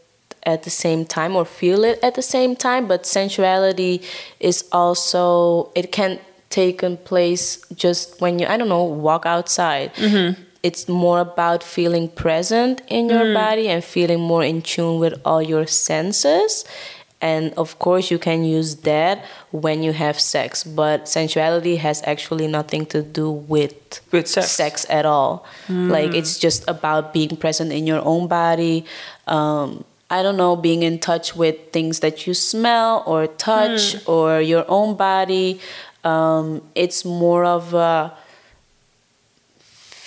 [0.45, 4.01] at the same time or feel it at the same time but sensuality
[4.39, 9.93] is also it can take place just when you i don't know walk outside.
[9.95, 10.41] Mm-hmm.
[10.63, 13.33] It's more about feeling present in your mm-hmm.
[13.33, 16.63] body and feeling more in tune with all your senses.
[17.19, 22.47] And of course you can use that when you have sex but sensuality has actually
[22.47, 23.75] nothing to do with
[24.11, 24.85] With sex.
[24.89, 25.45] at all.
[25.69, 26.15] Like mm.
[26.15, 28.85] it's just about being present in your own body
[29.27, 34.41] um, i don't know being in touch with things that you smell or touch or
[34.53, 35.49] your own body
[36.13, 36.45] um,
[36.83, 38.11] it's more of a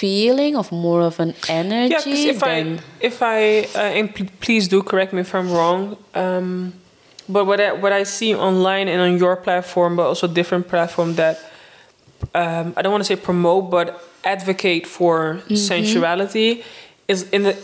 [0.01, 3.39] feeling of more of an energy Yeah, because if I if I
[3.75, 5.97] uh, and pl- please do correct me if I'm wrong.
[6.15, 6.75] Um,
[7.29, 11.15] but what I, what I see online and on your platform, but also different platform
[11.15, 11.39] that
[12.35, 13.87] um, I don't want to say promote, but
[14.23, 16.63] advocate for sensuality
[17.09, 17.57] is in the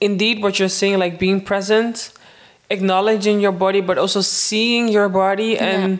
[0.00, 2.12] indeed what you're saying, like being present.
[2.72, 5.98] acknowledging your body, but also seeing your body and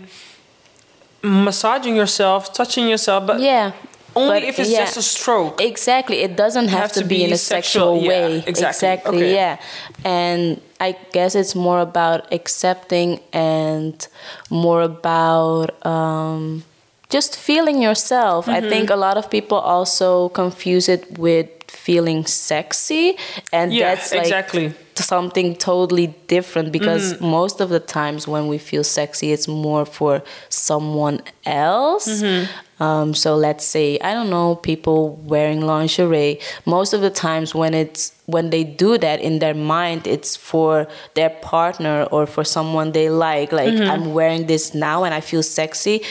[1.23, 3.73] massaging yourself, touching yourself, but yeah
[4.17, 4.85] only But, if it's yeah.
[4.85, 5.61] just a stroke.
[5.61, 6.19] Exactly.
[6.19, 8.45] It doesn't have, Have to, to be, in a sexual, sexual, yeah, way.
[8.47, 9.17] exactly.
[9.19, 9.35] Okay.
[9.35, 9.61] Yeah.
[10.05, 14.07] And I guess it's more about accepting and
[14.51, 16.65] more about um,
[17.11, 18.49] just feeling yourself.
[18.49, 18.69] I Mm-hmm.
[18.71, 23.17] think a lot of people also confuse it with feeling sexy,
[23.53, 24.73] and Yeah, that's like exactly.
[24.95, 27.27] something totally different because Mm-hmm.
[27.41, 32.09] most of the times when we feel sexy, it's more for someone else.
[32.09, 32.45] Mm-hmm.
[32.81, 36.41] Um, so let's say I don't know people wearing lingerie.
[36.65, 40.87] Most of the times when it's when they do that in their mind, it's for
[41.15, 43.53] their partner or for someone they like.
[43.53, 43.91] Like Mm-hmm.
[43.91, 46.03] I'm wearing this now and I feel sexy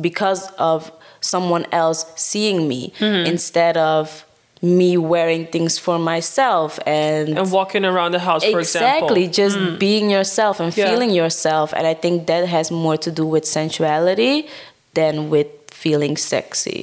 [0.00, 3.26] because of someone else seeing me Mm-hmm.
[3.26, 4.24] instead of
[4.60, 9.60] me wearing things for myself and and walking around the house, for exactly example.
[9.60, 9.66] Mm.
[9.66, 10.88] just being yourself and Yeah.
[10.88, 14.46] feeling yourself and i think that has more to do with sensuality
[14.94, 15.48] than with
[15.82, 16.80] feeling sexy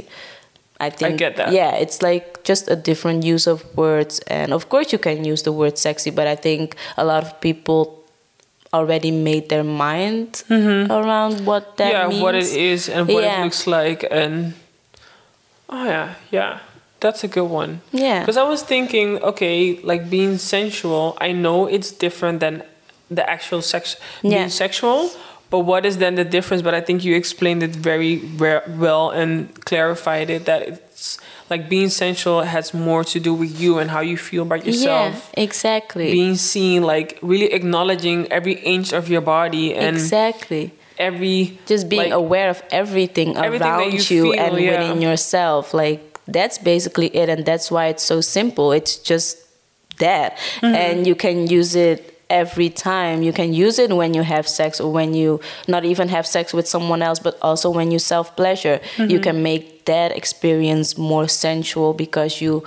[0.86, 1.52] i think I get that.
[1.60, 5.42] yeah it's like just a different use of words and of course you can use
[5.44, 7.82] the word sexy but i think a lot of people
[8.74, 12.02] already made their mind around what that Mm-hmm.
[12.02, 13.42] yeah, means what it is and what Yeah.
[13.42, 14.54] it looks like, and
[15.70, 16.60] oh yeah, yeah,
[17.00, 17.82] that's a good one.
[17.92, 18.20] Yeah.
[18.22, 22.62] Because I was thinking, okay, like being sensual, I know it's different than
[23.10, 24.30] the actual sex Yeah.
[24.38, 25.10] being sexual.
[25.50, 26.62] But what is then the difference?
[26.62, 31.18] But I think you explained it very ve- well and clarified it that it's
[31.50, 35.32] like being sensual has more to do with you and how you feel about yourself.
[35.36, 41.58] yeah exactly Being seen, like really acknowledging every inch of your body and exactly every
[41.66, 44.80] just being like, aware of everything, Everything around you you, feel, and yeah.
[44.80, 49.38] within yourself like that's basically it and that's why it's so simple it's just
[49.98, 50.76] that Mm-hmm.
[50.76, 54.80] and you can use it every time you can use it when you have sex
[54.80, 58.36] or when you not even have sex with someone else but also when you self
[58.36, 59.10] pleasure Mm-hmm.
[59.12, 62.63] you can make that experience more sensual because you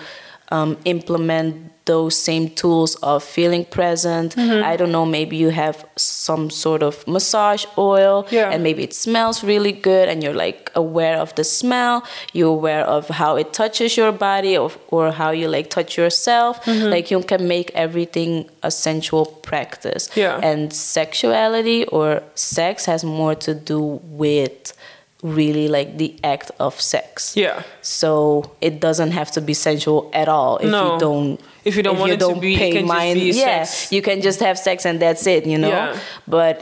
[0.51, 4.37] um, implement those same tools of feeling present.
[4.37, 4.65] Mm-hmm.
[4.65, 8.51] I don't know, maybe you have some sort of massage oil Yeah.
[8.51, 12.85] and maybe it smells really good and you're like aware of the smell, you're aware
[12.85, 16.65] of how it touches your body or, or how you like touch yourself.
[16.65, 16.91] Mm-hmm.
[16.91, 20.09] Like you can make everything a sensual practice.
[20.15, 20.39] Yeah.
[20.43, 24.73] And sexuality or sex has more to do with
[25.23, 27.37] really like the act of sex.
[27.37, 27.63] yeah.
[27.81, 30.95] So it doesn't have to be sensual at all if No.
[30.95, 32.95] you don't If you don't if want you it to don't be- pay can just
[32.95, 33.15] mind.
[33.21, 33.93] be yeah, sex.
[33.93, 35.69] you can just have sex and that's it, you know.
[35.69, 35.97] Yeah.
[36.27, 36.57] But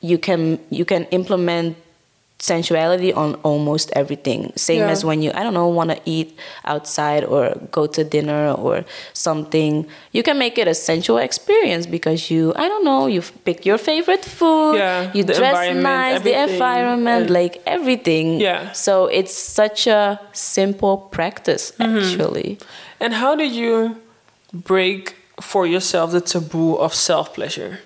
[0.00, 1.76] you can you can implement
[2.38, 4.52] sensuality on almost everything.
[4.56, 4.90] Same Yeah.
[4.92, 8.84] as when you I don't know want to eat outside or go to dinner or
[9.12, 9.86] something.
[10.12, 13.78] You can make it a sensual experience because you I don't know you pick your
[13.78, 14.76] favorite food.
[14.76, 18.40] Yeah, you the dress environment, nice, the environment, like everything.
[18.40, 18.72] Yeah.
[18.72, 21.98] So it's such a simple practice Mm-hmm.
[21.98, 22.58] actually.
[23.00, 23.96] And how did you
[24.52, 27.78] break for yourself the taboo of self pleasure?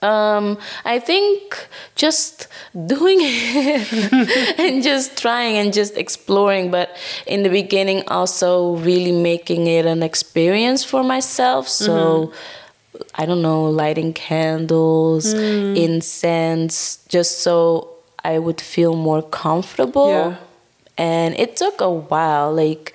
[0.00, 2.46] Um, I think just
[2.86, 9.66] doing it and just trying and just exploring, but in the beginning, also really making
[9.66, 11.68] it an experience for myself.
[11.68, 12.32] So,
[13.14, 17.88] I don't know, lighting candles, incense, just so
[18.24, 20.10] I would feel more comfortable.
[20.10, 20.36] Yeah.
[20.96, 22.92] And it took a while, like,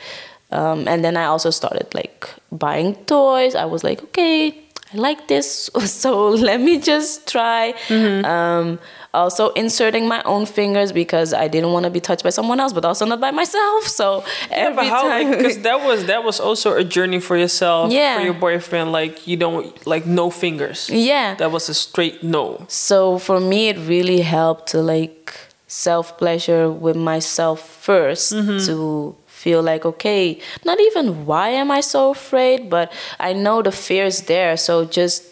[0.51, 3.55] um, and then I also started like buying toys.
[3.55, 4.62] I was like, okay,
[4.93, 7.73] I like this, so let me just try.
[7.87, 8.25] Mm-hmm.
[8.25, 8.79] Um,
[9.13, 12.73] also inserting my own fingers because I didn't want to be touched by someone else,
[12.73, 13.87] but also not by myself.
[13.87, 15.01] So every but how?
[15.07, 17.91] time, Because that was that was also a journey for yourself.
[17.91, 18.17] Yeah.
[18.17, 20.89] For your boyfriend, like you don't like no fingers.
[20.89, 21.35] yeah.
[21.35, 22.65] That was a straight no.
[22.67, 25.33] So for me, it really helped to like
[25.67, 32.11] self pleasure with myself 1st to feel like, okay, not even why am I so
[32.11, 32.87] afraid, but
[33.19, 34.57] I know the fear is there.
[34.57, 35.23] So just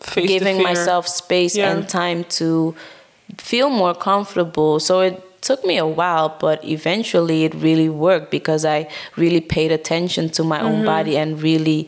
[0.00, 1.70] Face giving myself space Yeah.
[1.70, 2.74] and time to
[3.38, 4.80] feel more comfortable.
[4.80, 5.16] So it
[5.48, 10.42] took me a while, but eventually it really worked because I really paid attention to
[10.44, 10.66] my Mm-hmm.
[10.68, 11.80] own body and really,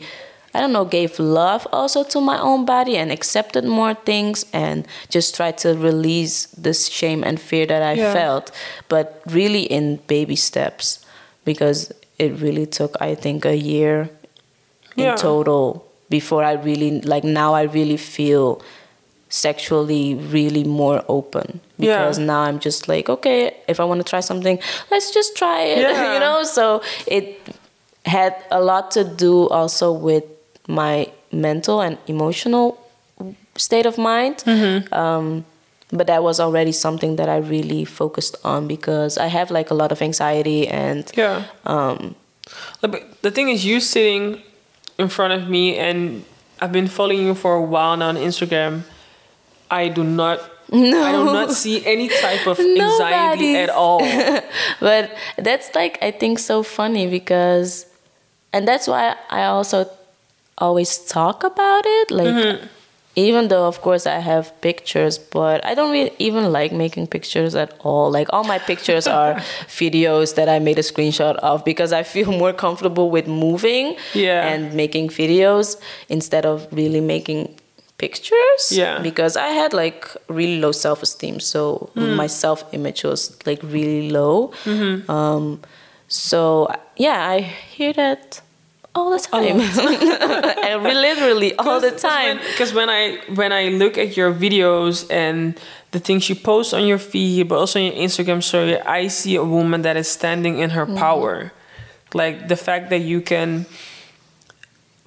[0.53, 4.85] I don't know, gave love also to my own body and accepted more things and
[5.15, 8.13] just tried to release this shame and fear that I Yeah.
[8.13, 8.45] felt,
[8.89, 9.05] but
[9.37, 10.99] really in baby steps
[11.51, 11.79] because
[12.19, 13.95] it really took, I think, a year
[14.97, 15.63] in total
[16.09, 18.61] before I really like now I really feel
[19.29, 21.85] sexually really more open Yeah.
[21.99, 24.57] because now I'm just like okay if I want to try something
[24.91, 26.13] let's just try it Yeah.
[26.13, 26.81] you know so
[27.17, 27.25] it
[28.17, 30.23] had a lot to do also with
[30.79, 30.95] my
[31.31, 32.65] mental and emotional
[33.57, 34.35] state of mind.
[35.01, 35.43] Um,
[35.91, 39.73] but that was already something that I really focused on because I have like a
[39.73, 41.43] lot of anxiety and Yeah.
[41.65, 42.15] um,
[42.81, 44.41] but the thing is, you sitting
[44.97, 46.23] in front of me, and
[46.61, 48.81] I've been following you for a while now on Instagram.
[49.69, 50.39] I do not.
[50.71, 51.03] No.
[51.03, 53.99] I do not see any type of anxiety at all.
[54.79, 57.85] but that's like I think so funny because
[58.53, 59.89] and that's why I also
[60.57, 62.61] always talk about it like
[63.25, 67.53] even though of course I have pictures but I don't really even like making pictures
[67.63, 69.33] at all like all my pictures are
[69.81, 74.47] videos that I made a screenshot of because I feel more comfortable with moving Yeah.
[74.51, 75.67] and making videos
[76.09, 77.39] instead of really making
[77.97, 78.99] pictures Yeah.
[79.09, 80.05] because I had like
[80.39, 84.51] really low self esteem, so my self image was like really low.
[85.09, 85.45] Um,
[86.07, 87.41] so yeah, I
[87.75, 88.41] hear that
[88.97, 89.59] all the time,
[90.69, 92.37] and literally all the time.
[92.51, 95.53] Because when I when I look at your videos and
[95.91, 99.35] the things you post on your feed, but also on your Instagram story, I see
[99.35, 100.97] a woman that is standing in her Mm-hmm.
[100.97, 101.51] power.
[102.13, 103.65] Like the fact that you can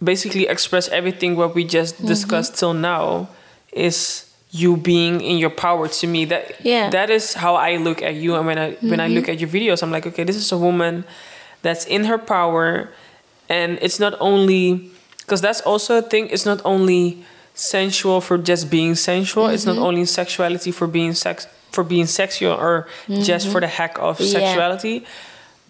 [0.02, 2.06] basically express everything what we just Mm-hmm.
[2.06, 3.28] discussed till now
[3.72, 6.82] is you being in your power to me that Yeah.
[6.82, 6.90] Mm-hmm.
[6.92, 9.48] that is how I look at you and when I when I look at your
[9.48, 11.04] videos I'm like okay this is a woman
[11.62, 12.88] that's in her power
[13.50, 14.90] and it's not only
[15.26, 17.22] because that's also a thing it's not only
[17.54, 19.76] sensual for just being sensual it's Mm-hmm.
[19.80, 22.86] not only sexuality for being sex for being sexual or
[23.28, 24.24] just for the heck of Mm-hmm.
[24.32, 24.38] Yeah.
[24.40, 24.96] sexuality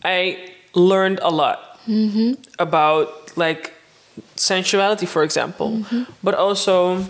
[0.04, 0.20] i
[0.74, 1.58] learned a lot
[1.88, 2.34] Mm-hmm.
[2.58, 3.72] about like
[4.36, 5.82] sensuality for example
[6.22, 7.04] but also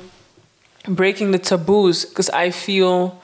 [0.87, 3.21] breaking the taboos because i feel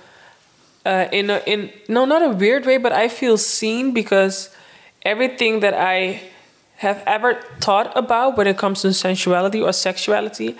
[0.85, 4.51] uh, in a, in no not a weird way but i feel seen because
[5.03, 6.21] everything that i
[6.77, 10.57] have ever thought about when it comes to sensuality or sexuality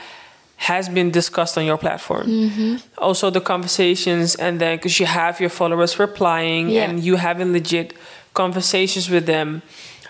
[0.59, 2.77] has been discussed on your platform mm-hmm.
[2.99, 6.85] also the conversations and then because you have your followers replying Yeah.
[6.89, 7.93] and you having legit
[8.33, 9.63] conversations with them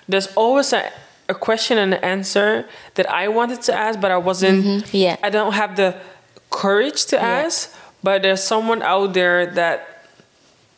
[0.09, 0.91] there's always a,
[1.29, 4.97] a question and an answer that i wanted to ask but i wasn't mm-hmm.
[4.97, 5.17] Yeah.
[5.23, 5.97] i don't have the
[6.51, 7.45] courage to Yeah.
[7.45, 9.77] ask but there's someone out there that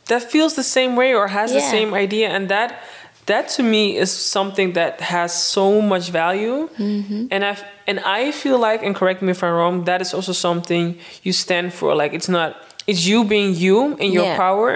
[0.07, 2.81] that feels the same way or has the same idea and that
[3.29, 7.27] that to me is something that has so much value Mm-hmm.
[7.31, 7.53] and i
[7.87, 10.85] and i feel like and correct me if i'm wrong that is also something
[11.27, 12.49] you stand for like it's not
[12.91, 14.37] it's you being you in your Yeah.
[14.37, 14.73] power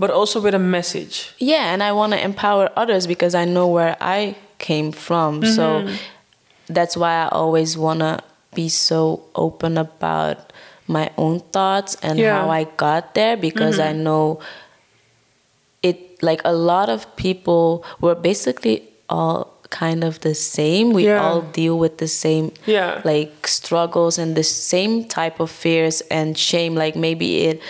[0.00, 3.66] but also with a message Yeah, and I want to empower others because I know
[3.68, 5.44] where I came from.
[5.44, 5.84] So
[6.76, 8.20] that's why I always want to
[8.54, 10.36] be so open about
[10.88, 12.32] my own thoughts and Yeah.
[12.32, 14.40] how I got there because I know
[16.22, 20.92] like a lot of people were basically all kind of the same.
[20.92, 21.22] We Yeah.
[21.22, 23.00] all deal with the same Yeah.
[23.04, 26.74] like struggles and the same type of fears and shame.
[26.74, 27.60] Like maybe it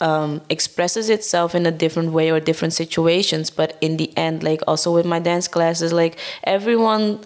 [0.00, 4.60] um, expresses itself in a different way or different situations, but in the end, like
[4.68, 7.20] also with my dance classes, like everyone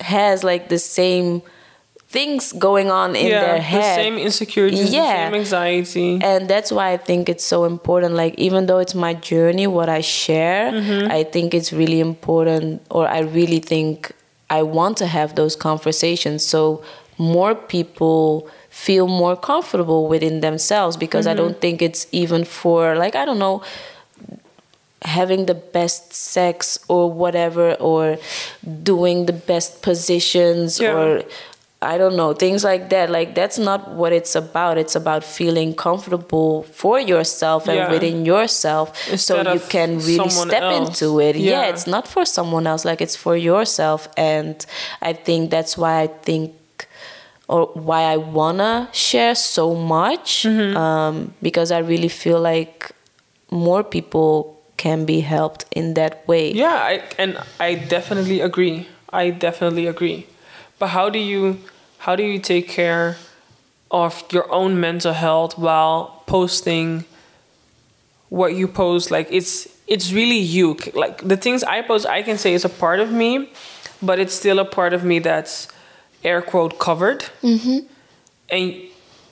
[0.00, 1.40] has like the same
[2.10, 5.02] things going on in yeah their the same insecurities Yeah.
[5.02, 8.94] the same anxiety and that's why i think it's so important like even though it's
[8.94, 11.10] my journey what i share Mm-hmm.
[11.18, 14.12] i think it's really important or i really think
[14.48, 16.82] i want to have those conversations so
[17.18, 21.38] more people feel more comfortable within themselves because Mm-hmm.
[21.40, 23.60] i don't think it's even for like i don't know
[25.02, 28.18] having the best sex or whatever or
[28.82, 30.92] doing the best positions Yeah.
[30.96, 31.22] or
[31.80, 33.08] I don't know, things like that.
[33.08, 34.78] Like that's not what it's about.
[34.78, 37.90] It's about feeling comfortable for yourself and Yeah.
[37.90, 40.88] within yourself Instead so you can really step else.
[40.88, 41.36] into it.
[41.36, 41.50] Yeah.
[41.62, 41.68] Yeah.
[41.70, 44.08] it's not for someone else, like it's for yourself.
[44.16, 44.56] And
[45.00, 46.52] I think that's why I think
[47.48, 50.42] or why I wanna share so much.
[50.42, 50.76] Mm-hmm.
[50.76, 52.90] Um, because I really feel like
[53.50, 56.52] more people can be helped in that way.
[56.52, 58.86] Yeah, I, and I definitely agree.
[59.12, 60.26] I definitely agree.
[60.78, 61.58] But how do you
[61.98, 63.16] how do you take care
[63.90, 67.04] of your own mental health while posting
[68.28, 69.10] what you post?
[69.10, 70.76] Like it's it's really you.
[70.94, 73.50] Like the things I post, I can say is a part of me,
[74.02, 75.68] but it's still a part of me that's
[76.22, 77.24] air quote covered.
[77.42, 77.78] Mm-hmm.
[78.50, 78.74] And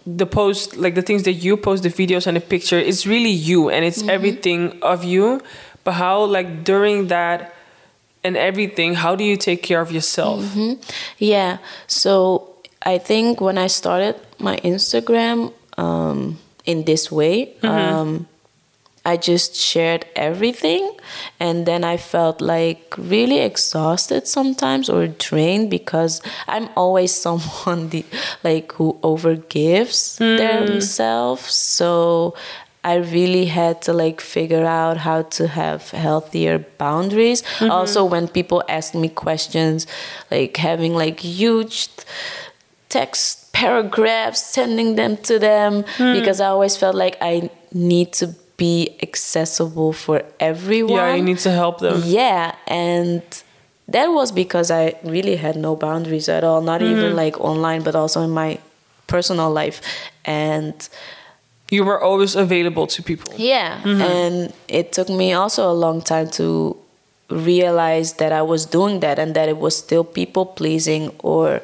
[0.07, 3.30] the post, like the things that you post, the videos and the picture, it's really
[3.30, 5.42] you and it's everything of you.
[5.84, 7.55] But how, like during that
[8.27, 10.45] and everything, how do you take care of yourself?
[11.18, 11.59] Yeah.
[11.87, 18.27] So I think when I started my Instagram um, in this way, um,
[19.07, 20.91] I just shared everything.
[21.39, 28.05] And then I felt like really exhausted sometimes or drained because I'm always someone the,
[28.43, 30.39] like who overgives mm.
[30.39, 31.55] themselves.
[31.55, 32.35] So
[32.87, 37.43] I really had to like figure out how to have healthier boundaries.
[37.43, 37.70] Mm-hmm.
[37.72, 39.89] Also, when people ask me questions,
[40.30, 41.89] like having like huge
[42.89, 46.20] text paragraphs, sending them to them, mm.
[46.20, 50.97] because I always felt like I need to be accessible for everyone.
[50.97, 52.03] Yeah, you need to help them.
[52.05, 53.22] Yeah, and
[53.89, 56.99] that was because I really had no boundaries at all, not mm-hmm.
[56.99, 58.61] even like online, but also in my
[59.09, 59.82] personal life.
[60.24, 60.89] And
[61.71, 63.35] you were always available to people.
[63.37, 63.81] Yeah.
[63.83, 64.03] Mm-hmm.
[64.03, 66.77] And it took me also a long time to
[67.29, 71.61] realize that I was doing that and that it was still people pleasing or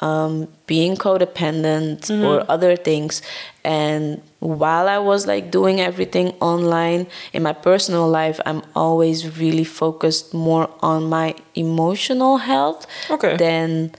[0.00, 2.22] um, being codependent mm-hmm.
[2.24, 3.22] or other things.
[3.64, 9.64] And while I was like doing everything online in my personal life, I'm always really
[9.64, 13.36] focused more on my emotional health okay.
[13.36, 13.92] than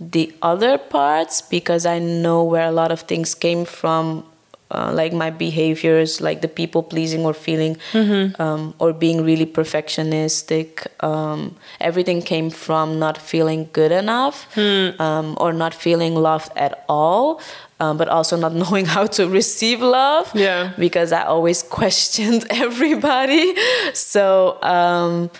[0.00, 4.24] the other parts because I know where a lot of things came from
[4.70, 8.40] uh, like my behaviors, like the people pleasing or feeling mm-hmm.
[8.42, 10.86] um, or being really perfectionistic.
[11.04, 14.98] Um, everything came from not feeling good enough mm.
[15.00, 17.40] um, or not feeling loved at all.
[17.78, 20.32] Um, but also not knowing how to receive love.
[20.34, 20.72] Yeah.
[20.78, 23.54] Because I always questioned everybody.
[23.92, 25.30] So, um,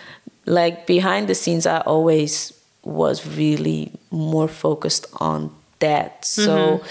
[0.45, 2.53] like behind the scenes, I always
[2.85, 5.51] was really more focused on
[5.81, 6.25] that.
[6.25, 6.79] So.
[6.79, 6.87] Mm-hmm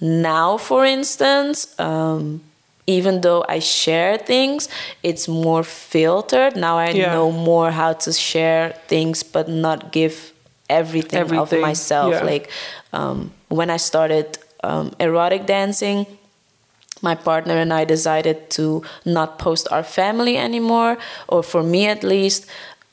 [0.00, 2.42] now, for instance, um,
[2.86, 4.68] even though I share things,
[5.02, 6.56] it's more filtered.
[6.56, 7.12] Now I yeah.
[7.12, 10.32] know more how to share things, but not give
[10.70, 11.58] everything, everything.
[11.58, 12.12] of myself.
[12.12, 12.24] Yeah.
[12.24, 12.50] Like
[12.92, 16.06] um, when I started um, erotic dancing,
[17.02, 20.96] my partner and I decided to not post our family anymore,
[21.28, 22.46] or for me at least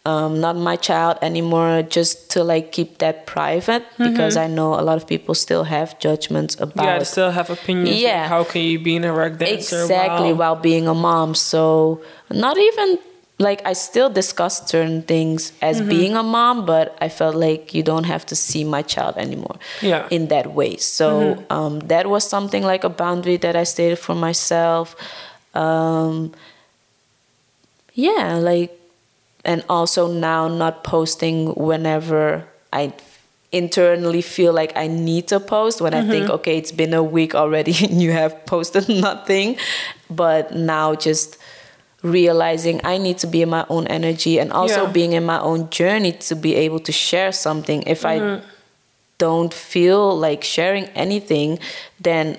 [0.05, 4.11] um, not my child anymore just to like keep that private mm-hmm.
[4.11, 8.01] because I know a lot of people still have judgments about yeah still have opinions
[8.01, 12.03] yeah how can you be an erotic dancer exactly while, while being a mom so
[12.29, 12.99] not even
[13.39, 15.89] like I still discuss certain things as mm-hmm.
[15.89, 19.57] being a mom, but I felt like you don't have to see my child anymore.
[19.81, 20.07] Yeah.
[20.11, 21.53] In that way, so mm-hmm.
[21.53, 24.95] um, that was something like a boundary that I stated for myself.
[25.55, 26.31] Um,
[27.93, 28.79] yeah, like
[29.45, 32.93] and also now not posting whenever I
[33.51, 36.09] internally feel like I need to post when mm-hmm.
[36.09, 39.57] I think, okay, it's been a week already and you have posted nothing.
[40.09, 41.37] But now just
[42.01, 44.91] realizing I need to be in my own energy and also yeah.
[44.91, 47.83] being in my own journey to be able to share something.
[47.83, 48.43] If mm-hmm.
[48.43, 48.47] I
[49.19, 51.59] don't feel like sharing anything,
[51.99, 52.37] then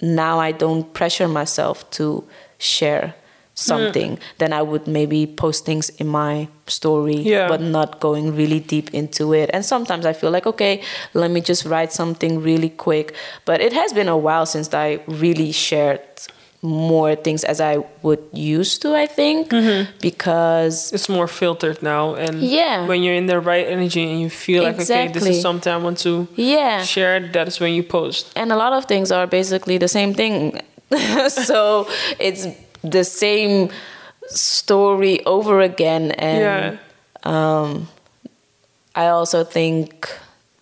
[0.00, 2.24] now I don't pressure myself to
[2.58, 3.14] share
[3.62, 4.20] something, mm.
[4.38, 7.48] then I would maybe post things in my story, yeah.
[7.48, 9.50] but not going really deep into it.
[9.52, 10.82] And sometimes I feel like, okay,
[11.14, 13.14] let me just write something really quick.
[13.44, 16.00] But it has been a while since I really shared
[16.62, 19.90] more things as I would used to, I think, mm-hmm.
[20.00, 22.14] because it's more filtered now.
[22.14, 24.94] And yeah, when you're in the right energy and you feel exactly.
[24.94, 26.82] like, okay, this is something I want to yeah.
[26.84, 28.32] share, that is when you post.
[28.36, 30.60] And a lot of things are basically the same thing.
[31.28, 31.88] so
[32.20, 32.46] it's
[32.82, 33.70] the same
[34.26, 36.78] story over again and yeah.
[37.24, 37.88] um,
[38.94, 40.08] i also think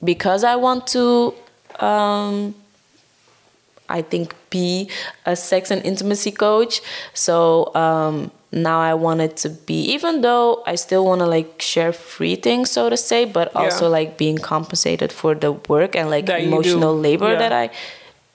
[0.03, 1.35] because i want to
[1.81, 2.55] um,
[3.89, 4.89] i think be
[5.27, 6.81] a sex and intimacy coach
[7.15, 11.61] so um, now i want it to be even though i still want to like
[11.61, 16.11] share free things so to say but also like being compensated for the work and
[16.11, 17.39] like that emotional labor yeah.
[17.39, 17.71] that i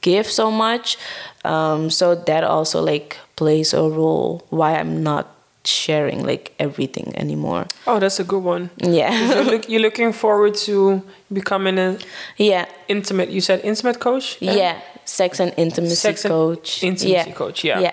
[0.01, 0.97] give so much
[1.45, 5.31] um, so that also like plays a role why I'm not
[5.67, 7.65] sharing like everything anymore.
[7.87, 8.69] Oh, that's a good one.
[8.77, 9.11] Yeah.
[9.33, 11.97] you're, look, you're, looking forward to becoming a
[12.37, 13.29] yeah intimate.
[13.29, 14.37] You said intimate coach.
[14.41, 14.81] Yeah, yeah.
[15.05, 16.83] sex and intimacy sex coach.
[16.83, 17.35] And intimacy yeah.
[17.35, 17.63] coach.
[17.63, 17.79] Yeah.
[17.79, 17.91] Yeah.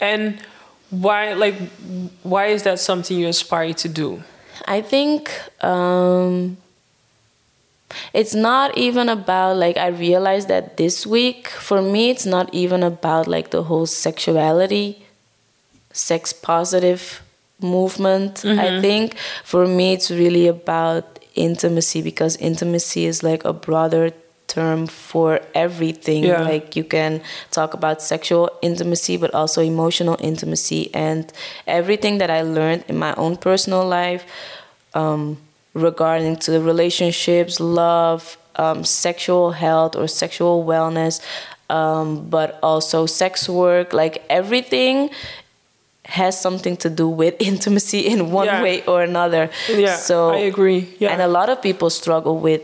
[0.00, 0.38] And
[0.90, 1.56] why like
[2.22, 4.22] why is that something you aspire to do?
[4.66, 5.30] I think
[5.64, 6.56] um,
[8.12, 12.82] it's not even about like i realized that this week for me it's not even
[12.82, 15.04] about like the whole sexuality
[15.92, 17.22] sex positive
[17.60, 18.58] movement mm-hmm.
[18.58, 24.12] i think for me it's really about intimacy because intimacy is like a broader
[24.48, 26.42] term for everything yeah.
[26.42, 31.32] like you can talk about sexual intimacy but also emotional intimacy and
[31.66, 34.26] everything that i learned in my own personal life
[34.94, 35.38] um,
[35.74, 41.20] regarding to the relationships, love, um, sexual health or sexual wellness,
[41.70, 45.08] um, but also sex work, like everything
[46.04, 48.62] has something to do with intimacy in one Yeah.
[48.62, 49.50] way or another.
[49.68, 50.94] Yeah, so I agree.
[50.98, 51.12] Yeah.
[51.12, 52.60] and a lot of people struggle with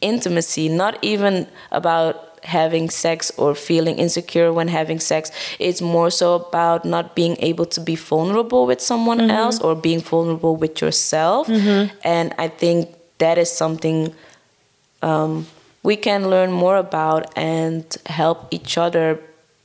[0.00, 5.30] intimacy, not even about having sex or feeling insecure when having sex.
[5.58, 9.30] It's more so about not being able to be vulnerable with someone Mm-hmm.
[9.42, 11.48] else or being vulnerable with yourself.
[12.04, 12.88] And I think
[13.18, 14.12] that is something
[15.02, 15.46] um,
[15.82, 19.18] we can learn more about and help each other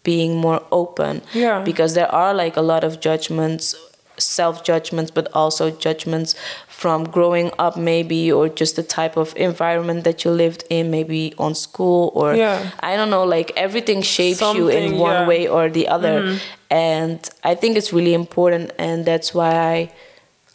[0.03, 1.21] being more open.
[1.33, 1.61] Yeah.
[1.63, 3.75] Because there are like a lot of judgments,
[4.21, 6.35] self judgments, but also judgments
[6.67, 11.33] from growing up, maybe, or just the type of environment that you lived in, maybe
[11.37, 12.71] on school, or Yeah.
[12.79, 15.27] I don't know, like everything shapes you in one yeah.
[15.27, 16.39] Way or the other.
[16.69, 19.91] And I think it's really important, and that's why I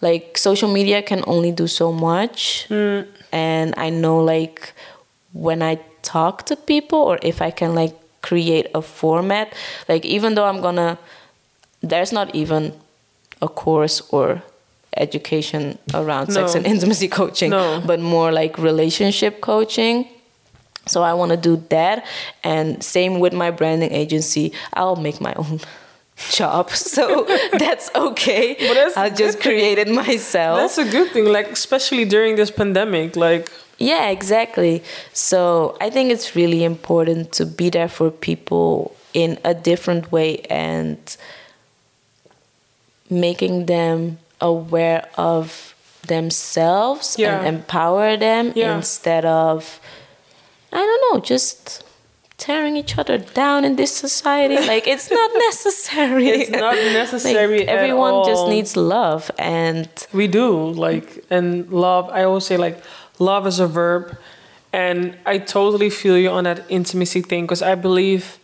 [0.00, 2.66] like social media can only do so much.
[2.68, 3.06] Mm.
[3.32, 4.72] And I know, like,
[5.32, 9.52] when I talk to people, or if I can, like, create a format,
[9.88, 10.98] like, even though I'm gonna,
[11.82, 12.72] there's not even
[13.42, 14.42] a course or
[14.96, 17.82] education around sex and intimacy coaching, No.
[17.84, 20.08] but more like relationship coaching.
[20.86, 22.06] So I want to do that,
[22.44, 24.52] and same with my branding agency.
[24.72, 25.60] I'll make my own
[26.30, 27.24] job, so
[27.58, 28.54] that's okay.
[28.58, 29.52] But that's I'll just good thing.
[29.52, 30.58] create it myself.
[30.60, 33.16] That's a good thing, like especially during this pandemic.
[33.16, 34.82] Like, Yeah, exactly.
[35.12, 40.38] So I think it's really important to be there for people in a different way
[40.48, 40.96] and
[43.10, 45.74] making them aware of
[46.06, 47.38] themselves Yeah.
[47.38, 48.76] and empower them Yeah.
[48.76, 49.80] instead of
[50.72, 51.82] I don't know, just
[52.38, 54.56] tearing each other down in this society.
[54.72, 56.28] Like it's not necessary.
[56.28, 60.48] It's not necessary Like, everyone just needs love and We do
[60.86, 62.10] like and love.
[62.12, 62.78] I always say like
[63.18, 64.16] love is a verb,
[64.72, 68.38] and I totally feel you on that intimacy thing because I believe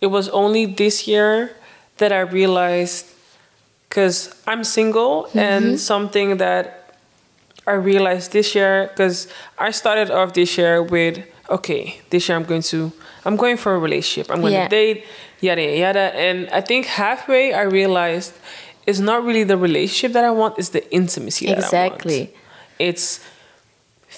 [0.00, 1.50] it was only this year
[1.98, 3.06] that I realized
[3.94, 5.76] because I'm single and mm-hmm.
[5.76, 6.96] something that
[7.64, 12.42] I realized this year because I started off this year with okay this year I'm
[12.44, 12.90] going to
[13.24, 14.64] I'm going for a relationship I'm going Yeah.
[14.68, 15.04] to date
[15.40, 18.32] yada yada and I think halfway I realized
[18.84, 22.34] it's not really the relationship that I want it's the intimacy that I want Exactly.
[22.80, 23.20] it's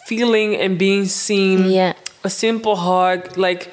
[0.08, 1.92] feeling and being seen Yeah.
[2.24, 3.70] a simple hug like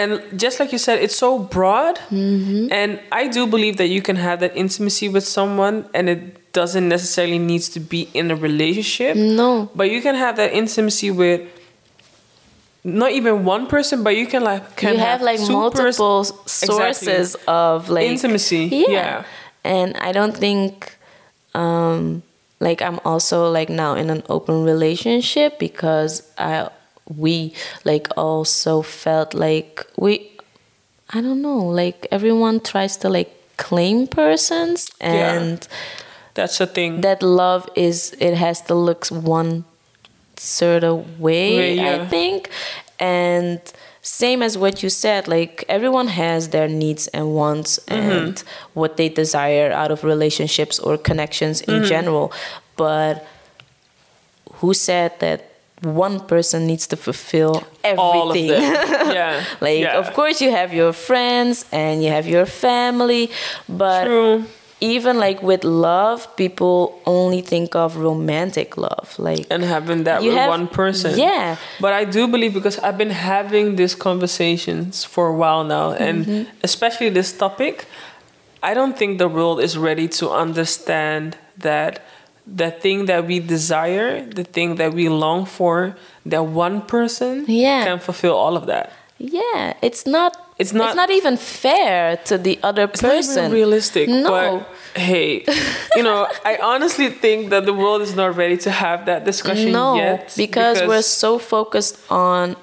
[0.00, 0.10] and
[0.42, 2.68] just like you said it's so broad Mm-hmm.
[2.80, 2.90] and
[3.20, 6.20] i do believe that you can have that intimacy with someone and it
[6.58, 9.50] doesn't necessarily needs to be in a relationship No.
[9.74, 11.40] but you can have that intimacy with
[12.84, 16.52] not even one person but you can like can you have, like two multiple pers-
[16.52, 18.90] sources of like Intimacy, Yeah.
[18.90, 19.24] yeah.
[19.64, 20.94] And I don't think
[21.54, 22.22] um
[22.60, 26.68] like I'm also like now in an open relationship because I
[27.14, 27.52] we
[27.84, 30.30] like also felt like we
[31.10, 35.34] I don't know, like everyone tries to like claim persons Yeah.
[35.34, 35.68] and
[36.34, 39.64] that's the thing that love is it has to look one
[40.36, 42.02] sort of way, Way, yeah.
[42.02, 42.50] I think.
[42.98, 43.60] And
[44.02, 48.10] same as what you said, like everyone has their needs and wants Mm-hmm.
[48.10, 48.44] and
[48.74, 51.84] what they desire out of relationships or connections in Mm-hmm.
[51.88, 52.32] general.
[52.76, 53.24] But
[54.60, 55.50] who said that
[55.86, 58.48] one person needs to fulfill everything?
[59.18, 59.98] yeah like yeah.
[59.98, 63.30] of course you have your friends and you have your family,
[63.68, 64.44] but True.
[64.80, 69.14] even like with love, people only think of romantic love.
[69.18, 71.18] Like and having that with have- one person.
[71.18, 71.56] yeah.
[71.80, 76.26] But I do believe because I've been having these conversations for a while now, and
[76.26, 76.50] Mm-hmm.
[76.62, 77.86] especially this topic,
[78.62, 82.02] I don't think the world is ready to understand that
[82.46, 87.84] the thing that we desire, the thing that we long for, that one person Yeah.
[87.84, 88.92] can fulfill all of that.
[89.18, 90.36] yeah, it's not.
[90.58, 90.88] It's not.
[90.88, 91.10] It's not- not.
[91.10, 93.38] even fair to the other It's not person.
[93.44, 94.08] even realistic.
[94.08, 94.30] No.
[94.30, 95.44] But hey,
[95.96, 99.72] you know, I honestly think that the world is not ready to have that discussion
[99.72, 100.32] no, yet.
[100.36, 102.56] because, we're so focused on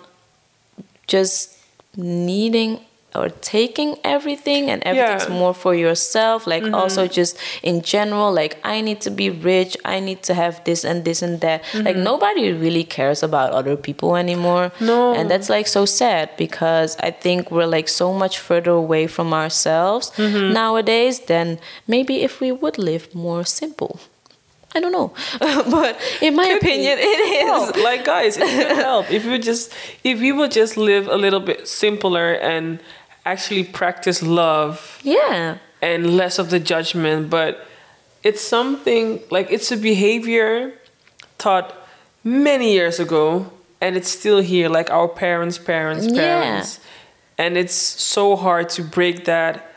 [1.08, 1.58] just
[1.98, 2.80] needing
[3.16, 5.40] or taking everything and everything's Yeah.
[5.40, 6.76] more for yourself like mm-hmm.
[6.76, 10.84] also just in general like i need to be rich i need to have this
[10.84, 12.04] and this and that like mm-hmm.
[12.04, 15.14] nobody really cares about other people anymore No.
[15.14, 19.34] and that's like so sad because i think we're like so much further away from
[19.34, 20.54] ourselves mm-hmm.
[20.54, 24.00] nowadays than maybe if we would live more simple
[24.76, 26.68] I don't know, but in my Could be.
[26.68, 27.44] opinion, it is.
[27.44, 27.78] help.
[27.78, 29.72] Like guys, it could help if you just
[30.04, 32.80] if we would just live a little bit simpler and
[33.26, 35.58] actually practice love Yeah.
[35.82, 37.30] and less of the judgment.
[37.30, 37.66] But
[38.24, 40.74] it's something like it's a behavior
[41.38, 41.74] taught
[42.24, 43.48] many years ago,
[43.82, 44.70] and it's still here.
[44.70, 46.16] Like our parents' parents' Yeah.
[46.22, 46.80] parents,
[47.38, 49.72] and it's so hard to break that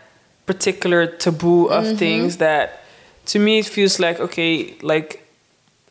[0.46, 1.96] particular taboo of Mm-hmm.
[1.96, 2.82] things that
[3.26, 5.26] to me it feels like okay like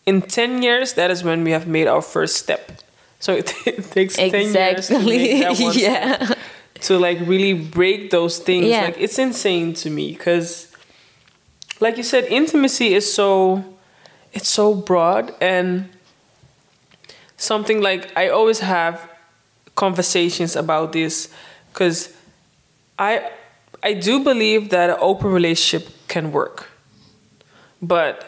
[0.05, 2.71] in 10 years that is when we have made our first step
[3.19, 3.47] so it,
[3.91, 5.39] takes 10 years to make Exactly.
[5.41, 6.33] that one step yeah.
[6.88, 8.83] To like really break those things Yeah.
[8.86, 10.71] like it's insane to me because
[11.79, 13.63] like you said intimacy is so
[14.33, 15.89] it's so broad and
[17.38, 19.09] something like i always have
[19.75, 21.29] conversations about this
[21.71, 22.13] because
[22.99, 23.29] i
[23.83, 26.69] i do believe that an open relationship can work
[27.81, 28.25] but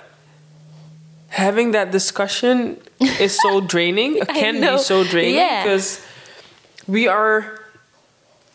[1.29, 2.77] having that discussion
[3.19, 5.63] is so draining it can be so draining Yeah.
[5.63, 6.01] because
[6.87, 7.56] we are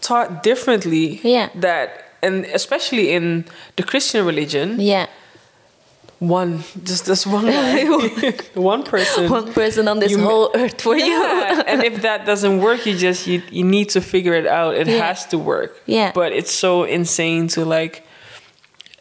[0.03, 1.49] taught differently Yeah.
[1.67, 1.89] that
[2.23, 3.45] and especially in
[3.77, 5.07] the christian religion Yeah.
[6.19, 7.85] one just this one guy
[8.55, 11.07] one person One person on this You whole earth for yeah.
[11.07, 11.63] you.
[11.71, 14.87] and if that doesn't work you just you, you need to figure it out it
[14.87, 15.07] Yeah.
[15.09, 16.13] has to work Yeah.
[16.15, 17.95] but it's so insane to like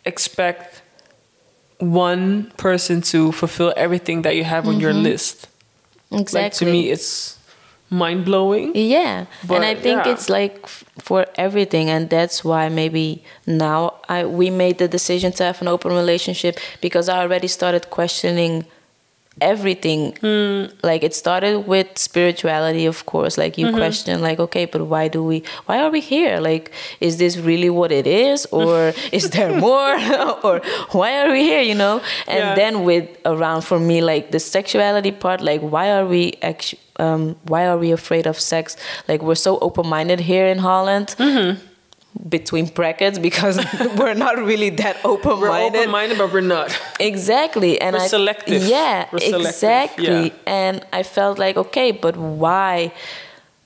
[0.06, 0.82] expect
[1.80, 5.48] one person to fulfill everything that you have on your list
[6.12, 6.22] Mm-hmm.
[6.24, 6.42] Exactly.
[6.44, 7.38] like to me it's
[7.92, 10.14] mind-blowing Yeah, But, and I think yeah.
[10.14, 15.44] it's like for everything, and that's why maybe now I we made the decision to
[15.44, 18.66] have an open relationship because I already started questioning
[19.40, 20.14] everything.
[20.22, 20.66] Hmm.
[20.84, 23.38] Like it started with spirituality, of course.
[23.38, 23.68] Like Mm-hmm.
[23.68, 25.44] you question, like, okay, but why do we?
[25.66, 26.40] Why are we here?
[26.40, 29.94] Like, is this really what it is, or is there more,
[30.44, 30.62] or
[30.92, 31.62] why are we here?
[31.62, 32.02] You know?
[32.28, 32.56] And Yeah.
[32.56, 36.80] then with around for me, like the sexuality part, like why are we actually?
[37.00, 38.76] Um, why are we afraid of sex?
[39.08, 41.16] Like we're so open-minded here in Holland.
[41.18, 41.60] Mm-hmm.
[42.28, 43.58] Between brackets, because
[43.98, 45.42] we're not really that open minded.
[45.42, 45.80] we're open-minded.
[45.80, 48.64] open-minded but we're not Exactly, and We're I selective.
[48.64, 50.24] Yeah, We're selective, exactly.
[50.28, 50.30] yeah.
[50.46, 52.92] And I felt like, okay, but why?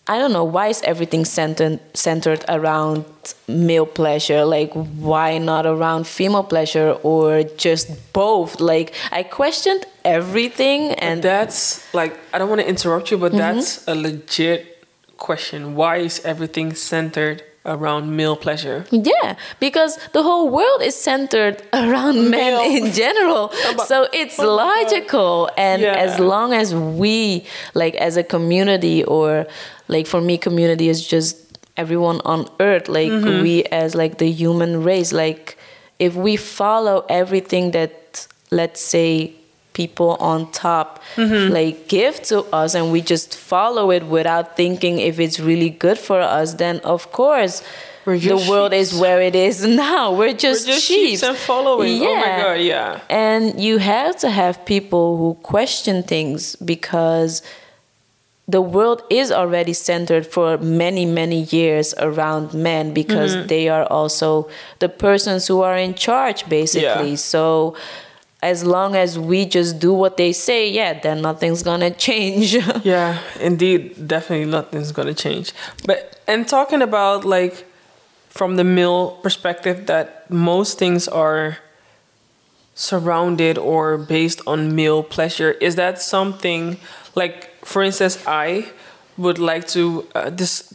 [0.07, 0.43] I don't know.
[0.43, 3.05] Why is everything centered centered around
[3.47, 4.45] male pleasure?
[4.45, 8.59] Like, why not around female pleasure or just both?
[8.61, 13.55] Like, I questioned everything, and that's like I don't want to interrupt you, but Mm-hmm.
[13.55, 14.85] that's a legit
[15.17, 15.75] question.
[15.75, 18.86] Why is everything centered around male pleasure?
[18.91, 22.86] Yeah, because the whole world is centered around men Male.
[22.86, 23.51] in general.
[23.88, 25.49] So it's logical.
[25.57, 25.95] And Yeah.
[25.95, 29.45] as long as we, like as a community, or
[29.88, 31.38] like for me, community is just
[31.78, 33.41] everyone on earth, like Mm-hmm.
[33.43, 35.57] we as like the human race, like
[35.99, 39.34] if we follow everything that, let's say,
[39.82, 41.53] people on top Mm-hmm.
[41.59, 45.97] like give to us and we just follow it without thinking if it's really good
[46.07, 47.55] for us then of course
[48.05, 49.57] the just world is where it is
[49.88, 50.03] now.
[50.19, 51.23] We're just, We're just sheep.
[51.23, 52.01] and following.
[52.03, 52.99] Oh my God, yeah.
[53.09, 57.41] And you have to have people who question things because
[58.47, 63.47] the world is already centered for many, many years around men because Mm-hmm.
[63.47, 64.47] they are also
[64.84, 67.09] the persons who are in charge, basically.
[67.17, 67.34] Yeah.
[67.34, 67.76] So
[68.45, 72.55] as long as we just do what they say, yeah, then nothing's gonna change.
[72.83, 75.51] Yeah, indeed, definitely nothing's gonna change.
[75.85, 77.65] But and talking about like
[78.29, 81.57] from the male perspective that most things are
[82.75, 86.77] surrounded or based on male pleasure, is that something
[87.15, 88.69] like for instance I
[89.17, 90.73] would like to uh, dis-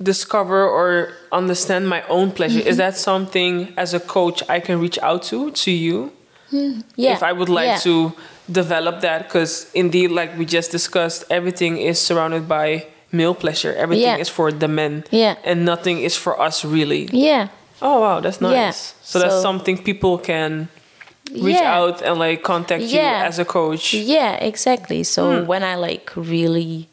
[0.00, 2.60] discover or understand my own pleasure.
[2.60, 6.12] Is that something as a coach I can reach out to to you?
[6.50, 7.12] Yeah.
[7.14, 7.78] if I would like yeah.
[7.78, 8.12] to
[8.50, 13.74] develop that, because indeed, like we just discussed, everything is surrounded by male pleasure.
[13.74, 14.16] Everything Yeah.
[14.24, 15.34] is for the men, Yeah.
[15.44, 17.08] and nothing is for us really.
[17.12, 17.48] Yeah.
[17.80, 18.54] Oh wow, that's nice.
[18.54, 18.72] Yeah.
[19.02, 20.68] So that's something people can
[21.32, 23.92] reach out and like contact you as a coach.
[23.94, 25.04] Yeah, exactly.
[25.04, 25.46] So Hmm.
[25.46, 26.88] when I like really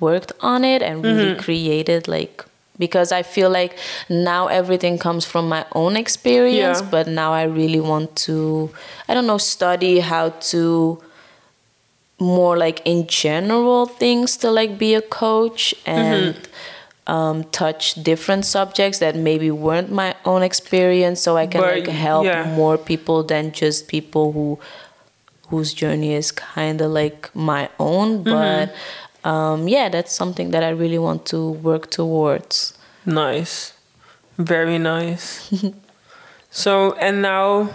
[0.00, 1.40] worked on it and really Mm-hmm.
[1.44, 2.44] created like
[2.84, 3.72] because I feel like
[4.08, 6.90] now everything comes from my own experience, Yeah.
[6.94, 8.36] but now I really want to
[9.08, 10.62] I don't know study how to
[12.18, 17.12] more like in general things to like be a coach and Mm-hmm.
[17.14, 21.88] um, touch different subjects that maybe weren't my own experience so I can But, like
[21.88, 22.44] help yeah.
[22.54, 24.58] more people than just people who
[25.50, 28.74] whose journey is kind of like my own Mm-hmm.
[29.24, 33.72] Um, yeah that's something that i really want to work towards Nice,
[34.38, 35.50] very nice.
[36.50, 37.68] so and now,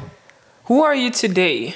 [0.65, 1.75] who are you today?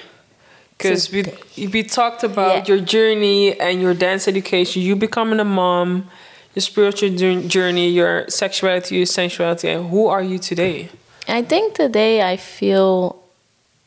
[0.77, 1.23] Because we
[1.67, 2.75] we talked about Yeah.
[2.75, 6.09] your journey and your dance education, you becoming a mom,
[6.55, 7.09] your spiritual
[7.47, 9.67] journey, your sexuality, your sensuality.
[9.69, 10.89] And who are you today?
[11.27, 13.15] i think today i feel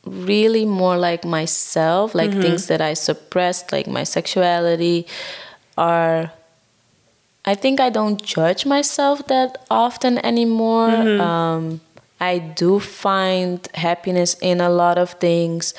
[0.07, 5.05] really more like myself like things that i suppressed like my sexuality
[5.77, 6.31] are
[7.45, 11.81] i think i don't judge myself that often anymore um,
[12.21, 15.75] I do find happiness in a lot of things.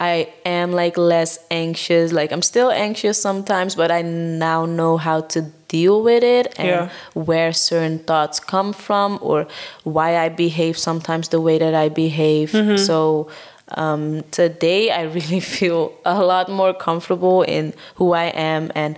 [0.00, 2.12] I am like less anxious.
[2.12, 6.68] Like I'm still anxious sometimes, but I now know how to deal with it and
[6.68, 6.88] Yeah.
[7.14, 9.46] where certain thoughts come from or
[9.84, 12.50] why I behave sometimes the way that I behave.
[12.78, 13.28] So
[13.76, 18.96] um, today I really feel a lot more comfortable in who I am and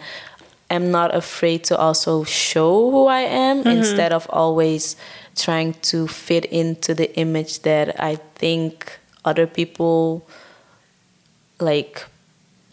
[0.71, 4.97] am not afraid to also show who I am instead of always
[5.37, 10.27] trying to fit into the image that I think other people
[11.61, 12.05] like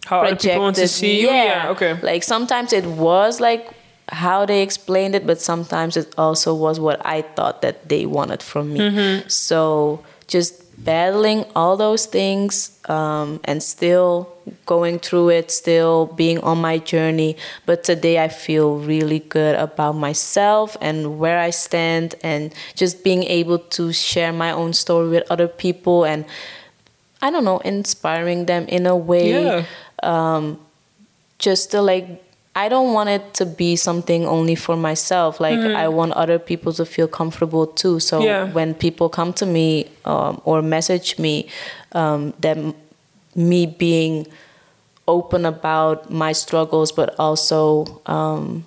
[0.05, 1.27] How other people want to see you?
[1.27, 1.69] Yeah.
[1.69, 1.97] Okay.
[2.01, 3.73] like sometimes it was like
[4.09, 8.43] how they explained it, but sometimes it also was what I thought that they wanted
[8.43, 8.79] from me.
[8.79, 9.29] Mm-hmm.
[9.29, 14.30] So just battling all those things um, and still
[14.65, 17.35] going through it, still being on my journey.
[17.65, 23.23] But today I feel really good about myself and where I stand, and just being
[23.23, 26.25] able to share my own story with other people and
[27.23, 29.63] I don't know, inspiring them in a way Yeah.
[30.01, 30.57] um,
[31.37, 32.07] just to like
[32.53, 35.39] I don't want it to be something only for myself.
[35.39, 37.99] Like I want other people to feel comfortable too.
[38.01, 38.21] So.
[38.21, 38.51] Yeah.
[38.51, 41.47] when people come to me um, or message me,
[41.93, 42.57] um, that
[43.36, 44.27] me being
[45.07, 48.65] open about my struggles, but also um,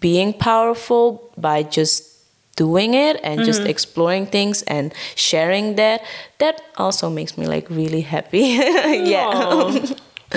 [0.00, 2.10] being powerful by just
[2.56, 3.68] doing it and just Mm-hmm.
[3.68, 6.02] exploring things and sharing that
[6.38, 9.82] that also makes me like really happy yeah Oh,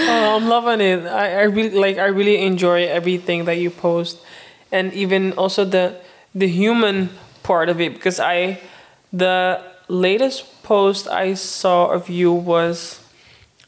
[0.08, 1.06] oh, I'm loving it.
[1.06, 1.98] I, I really like.
[1.98, 4.18] I really enjoy everything that you post,
[4.72, 5.96] and even also the
[6.34, 7.10] the human
[7.44, 8.60] part of it because I,
[9.12, 13.00] the latest post I saw of you was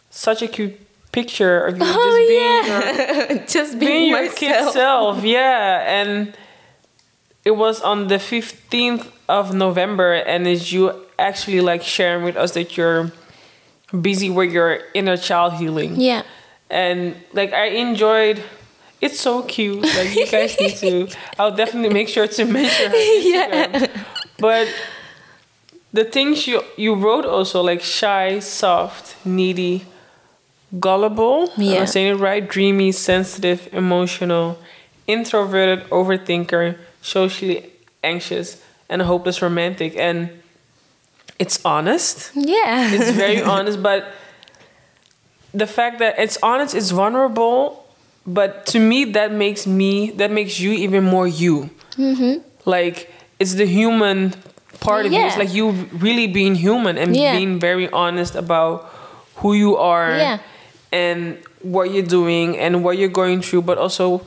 [0.10, 0.80] such a cute
[1.12, 3.34] picture of you oh, just Oh, being yeah.
[3.34, 5.24] your, just being being, your kid self.
[5.24, 6.36] Yeah, and
[7.46, 12.52] it was on the fifteenth of November, and is you actually like sharing with us
[12.54, 13.12] that you're
[14.02, 16.22] busy with your inner child healing yeah
[16.70, 18.44] and like I enjoyed.
[19.02, 19.82] It's so cute.
[19.82, 21.08] Like you guys need to.
[21.40, 23.90] I'll definitely make sure to mention her Instagram.
[24.38, 24.68] But
[25.92, 29.86] the things you you wrote also like shy, soft, needy,
[30.80, 31.52] gullible.
[31.56, 31.86] Am I Yeah.
[31.86, 32.48] saying it right?
[32.48, 34.58] Dreamy, sensitive, emotional,
[35.08, 37.72] introverted, overthinker, socially
[38.04, 39.96] anxious, and hopeless romantic.
[39.98, 40.30] And
[41.40, 44.12] it's honest yeah it's very honest but
[45.54, 47.86] the fact that it's honest it's vulnerable
[48.28, 52.40] but to me that makes me that makes you even more you Mm-hmm.
[52.66, 54.34] like it's the human
[54.80, 57.32] part of you it's like you really being human and Yeah.
[57.32, 58.84] being very honest about
[59.38, 60.38] who you are Yeah.
[60.92, 64.20] And what you're doing and what you're going through but also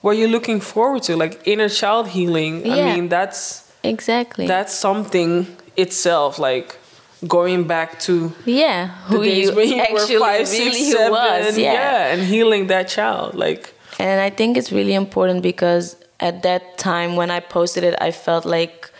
[0.00, 5.46] what you're looking forward to like inner child healing i mean that's exactly that's something
[5.76, 6.78] itself like
[7.26, 12.12] going back to yeah who you when you actually were five, six, seven, was yeah.
[12.12, 13.34] and healing that child.
[13.34, 17.96] Like, And I think it's really important because at that time when I posted it,
[18.00, 18.90] I felt like,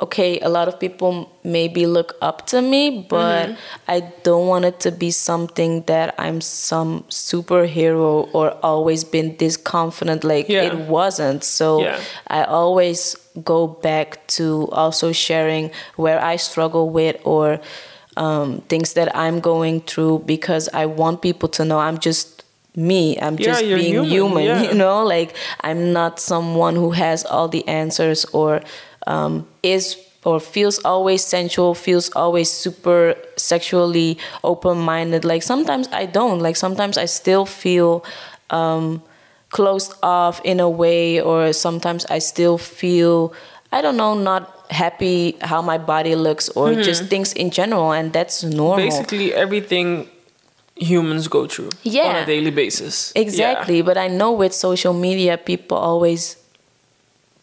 [0.00, 3.54] okay, a lot of people maybe look up to me, but Mm-hmm.
[3.88, 9.56] I don't want it to be something that I'm some superhero or always been this
[9.56, 10.24] confident.
[10.24, 10.62] Like Yeah.
[10.68, 11.44] it wasn't.
[11.44, 12.00] So Yeah.
[12.28, 17.60] I always go back to also sharing where I struggle with or
[18.16, 22.42] um, things that I'm going through because I want people to know I'm just
[22.76, 23.16] me.
[23.20, 24.62] I'm Yeah, just being human, human, yeah.
[24.62, 25.04] you know?
[25.04, 28.60] Like I'm not someone who has all the answers or
[29.10, 35.24] um, is or feels always sensual, feels always super sexually open minded.
[35.24, 36.40] Like sometimes I don't.
[36.40, 38.04] Like sometimes I still feel
[38.50, 39.02] um,
[39.48, 43.32] closed off in a way, or sometimes I still feel,
[43.72, 47.92] I don't know, not happy how my body looks or just things in general.
[47.92, 48.76] And that's normal.
[48.76, 50.08] basically, everything
[50.76, 51.70] humans go through
[52.10, 53.12] on a daily basis.
[53.16, 56.36] Exactly, but I know with social media, people always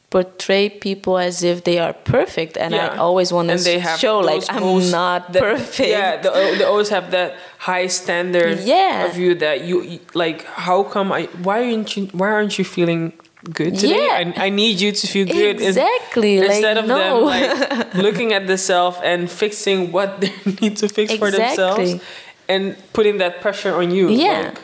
[0.09, 3.57] portray people as if they are perfect, and I always want to
[3.97, 5.89] show like I'm not that- perfect.
[5.89, 9.05] Yeah, they, they always have that high standard Yeah.
[9.07, 10.45] of you that you you- like.
[10.45, 11.23] How come I?
[11.43, 12.05] Why aren't you?
[12.13, 13.11] Why aren't you feeling
[13.53, 13.99] good today?
[14.07, 14.33] Yeah.
[14.37, 15.61] I, I need you to feel good.
[15.61, 16.97] Exactly, like, Instead of no.
[16.97, 20.31] them like looking at themselves and fixing what they
[20.61, 21.99] need to fix for themselves,
[22.47, 24.07] and putting that pressure on you.
[24.09, 24.39] Yeah.
[24.55, 24.61] Like,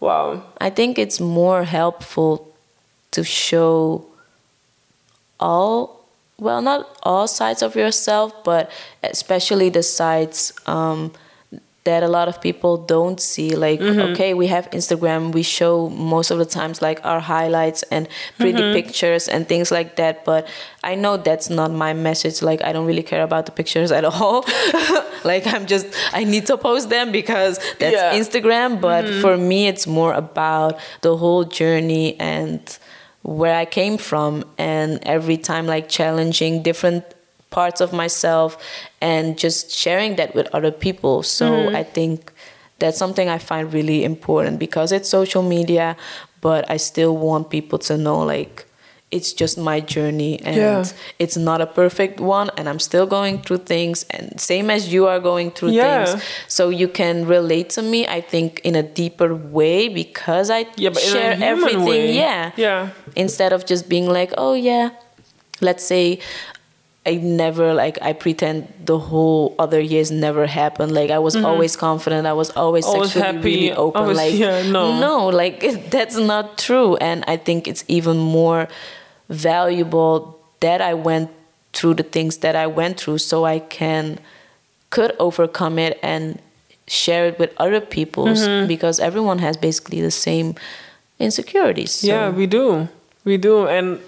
[0.00, 0.42] wow.
[0.60, 2.52] I think it's more helpful
[3.12, 4.04] to show
[5.50, 5.76] all
[6.46, 6.80] well not
[7.10, 8.64] all sides of yourself but
[9.14, 11.00] especially the sides um,
[11.84, 14.00] that a lot of people don't see like Mm-hmm.
[14.12, 15.74] okay we have instagram we show
[16.14, 18.08] most of the times like our highlights and
[18.42, 18.78] pretty Mm-hmm.
[18.78, 20.42] pictures and things like that but
[20.90, 24.04] i know that's not my message like i don't really care about the pictures at
[24.14, 24.38] all
[25.32, 25.86] like i'm just
[26.20, 28.10] i need to post them because that's Yeah.
[28.12, 28.20] Mm-hmm.
[28.22, 30.72] instagram but for me it's more about
[31.06, 32.60] the whole journey and
[33.24, 37.04] where i came from and every time like challenging different
[37.50, 38.58] parts of myself
[39.00, 41.22] and just sharing that with other people.
[41.22, 41.76] So Mm-hmm.
[41.76, 42.32] I think
[42.80, 45.96] that's something I find really important because it's social media,
[46.40, 48.66] but I still want people to know like
[49.16, 50.84] it's just my journey and Yeah.
[51.24, 55.02] it's not a perfect one and I'm still going through things and same as you
[55.12, 56.04] are going through Yeah.
[56.04, 56.22] things.
[56.56, 60.92] So you can relate to me I think in a deeper way because I Yeah,
[61.12, 61.84] share in a human everything.
[61.90, 62.12] way.
[62.24, 62.80] Yeah Yeah.
[63.24, 64.86] instead of just being like oh yeah
[65.68, 66.04] let's say
[67.06, 68.56] i never like i pretend
[68.90, 72.94] the whole other years never happened like i was always confident i was always, Mm-hmm.
[72.94, 74.98] Always sexually happy, really open always- like yeah, no.
[75.08, 75.56] no like
[75.94, 78.68] that's not true and i think it's even more
[79.34, 81.28] valuable that i went
[81.72, 84.18] through the things that i went through so i can
[84.90, 86.38] could overcome it and
[86.86, 88.66] share it with other people Mm-hmm.
[88.68, 90.54] because everyone has basically the same
[91.18, 92.06] insecurities so.
[92.06, 92.88] Yeah, we do.
[93.24, 93.66] We do.
[93.66, 93.98] And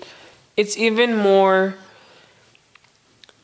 [0.57, 1.75] it's even more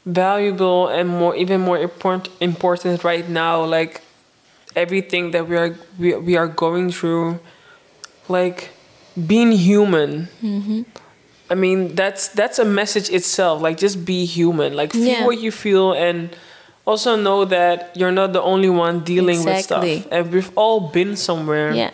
[0.05, 4.01] valuable and more even more important important right now like
[4.75, 7.39] everything that we are we, we are going through
[8.29, 8.71] like
[9.27, 10.29] being human
[11.53, 14.71] i mean that's that's a message itself like just be human.
[14.81, 15.27] Like feel Yeah.
[15.29, 16.19] what you feel and
[16.91, 19.97] also know that you're not the only one dealing Exactly.
[19.97, 20.13] with stuff.
[20.15, 21.71] And we've all been somewhere.
[21.83, 21.91] Yeah.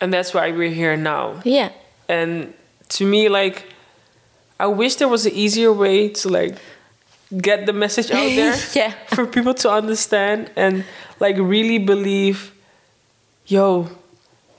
[0.00, 1.40] And that's why we're here now.
[1.44, 1.68] Yeah.
[2.08, 2.52] And
[2.96, 3.56] to me like
[4.60, 6.54] i wish there was an easier way to like
[7.48, 8.92] get the message out there yeah.
[9.16, 10.84] for people to understand and
[11.20, 12.52] like really believe
[13.46, 13.88] yo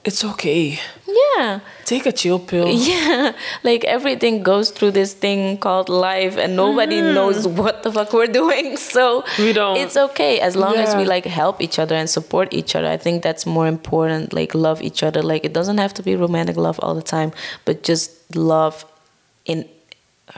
[0.04, 0.78] it's okay.
[1.08, 2.68] Yeah take a chill pill.
[2.86, 3.34] Yeah
[3.64, 7.16] like everything goes through this thing called life and nobody mm-hmm.
[7.16, 8.78] knows what the fuck we're doing.
[8.96, 9.26] So.
[9.40, 9.78] We don't.
[9.78, 10.40] it's okay.
[10.40, 13.46] As long as we like help each other and support each other i think that's
[13.46, 15.22] more important like love each other.
[15.22, 17.32] Like it doesn't have to be romantic love all the time
[17.66, 18.86] but just love
[19.46, 19.68] in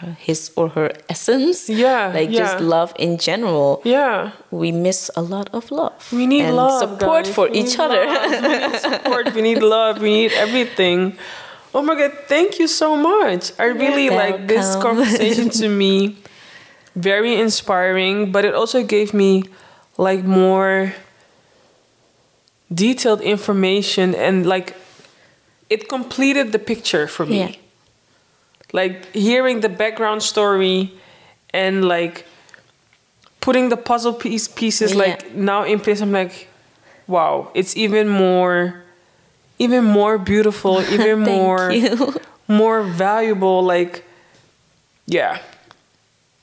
[0.02, 1.70] uh, his or her essence.
[1.70, 3.82] Yeah, like just love in general.
[3.84, 4.32] Yeah.
[4.52, 7.34] We miss a lot of love we need and love support guys.
[7.36, 8.06] for We each other.
[8.06, 9.34] we need support.
[9.34, 10.00] We need love.
[10.02, 11.18] We need everything.
[11.74, 13.52] Oh my god thank you so much.
[13.60, 16.18] I really like this conversation to me.
[16.96, 19.44] Very inspiring but it also gave me
[19.98, 20.94] like more
[22.74, 24.76] detailed information and like
[25.70, 27.40] it completed the picture for me.
[27.40, 27.52] Yeah.
[28.74, 30.92] Like hearing the background story
[31.54, 32.26] and like
[33.40, 34.98] putting the puzzle piece pieces Yeah.
[35.00, 36.48] like now in place i'm like
[37.08, 38.84] wow it's even more
[39.60, 42.16] even more beautiful even more you.
[42.48, 44.04] more valuable like
[45.06, 45.40] yeah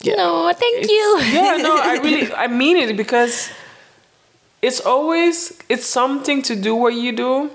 [0.01, 0.17] Yeah.
[0.17, 3.51] no thank It's- you yeah, no, I really I mean it because
[4.63, 7.51] it's always it's something to do what you do.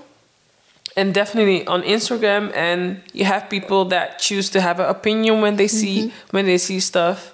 [0.96, 5.56] And definitely on Instagram and you have people that choose to have an opinion when
[5.56, 6.36] they see Mm-hmm.
[6.36, 7.32] when they see stuff.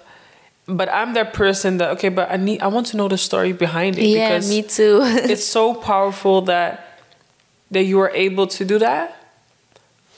[0.67, 3.53] But I'm that person that okay, but I need I want to know the story
[3.53, 4.99] behind it yeah because me too
[5.31, 6.99] it's so powerful that
[7.71, 9.15] that you are able to do that.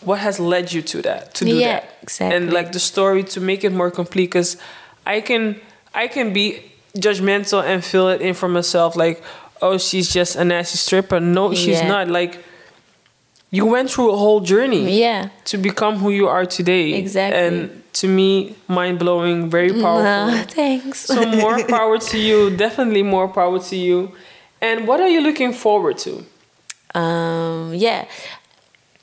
[0.02, 1.34] What has led you to that?
[1.36, 2.36] To do Yeah, that, exactly.
[2.38, 4.28] and like the story to make it more complete.
[4.28, 4.58] Because
[5.06, 5.60] I can
[5.94, 6.62] I can be
[6.98, 8.96] judgmental and feel it in for myself.
[8.96, 9.22] Like,
[9.62, 11.20] oh, she's just a nasty stripper.
[11.20, 11.88] No, she's Yeah.
[11.88, 12.08] not.
[12.08, 12.44] Like,
[13.52, 16.94] you went through a whole journey yeah to become who you are today.
[16.94, 17.40] Exactly.
[17.42, 20.04] And to me, mind blowing, very powerful.
[20.04, 21.00] Nah, thanks.
[21.00, 22.56] So more power to you.
[22.56, 24.12] Definitely more power to you.
[24.62, 26.24] And what are you looking forward to?
[26.96, 28.06] um, yeah,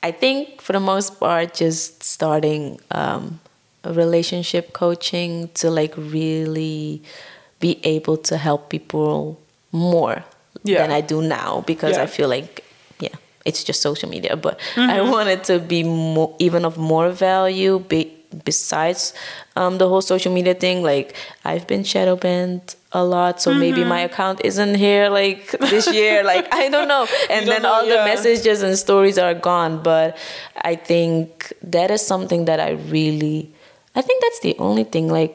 [0.03, 3.39] I think for the most part, just starting um,
[3.85, 7.01] relationship coaching to like really
[7.59, 9.39] be able to help people
[9.71, 10.23] more
[10.63, 10.79] Yeah.
[10.81, 12.03] than I do now because Yeah.
[12.03, 12.63] I feel like
[13.47, 14.89] it's just social media, but Mm-hmm.
[14.97, 17.79] I want it to be more even of more value.
[17.91, 18.01] Be,
[18.43, 19.13] besides
[19.55, 23.81] um, the whole social media thing, like I've been shadow banned a lot, so maybe
[23.81, 23.89] Mm-hmm.
[23.97, 26.23] my account isn't here like this year.
[26.31, 29.73] like I don't know, and don't then know, all the messages and stories are gone.
[29.91, 30.17] But
[30.71, 33.49] I think that is something that I really,
[33.95, 35.33] I think that's the only thing like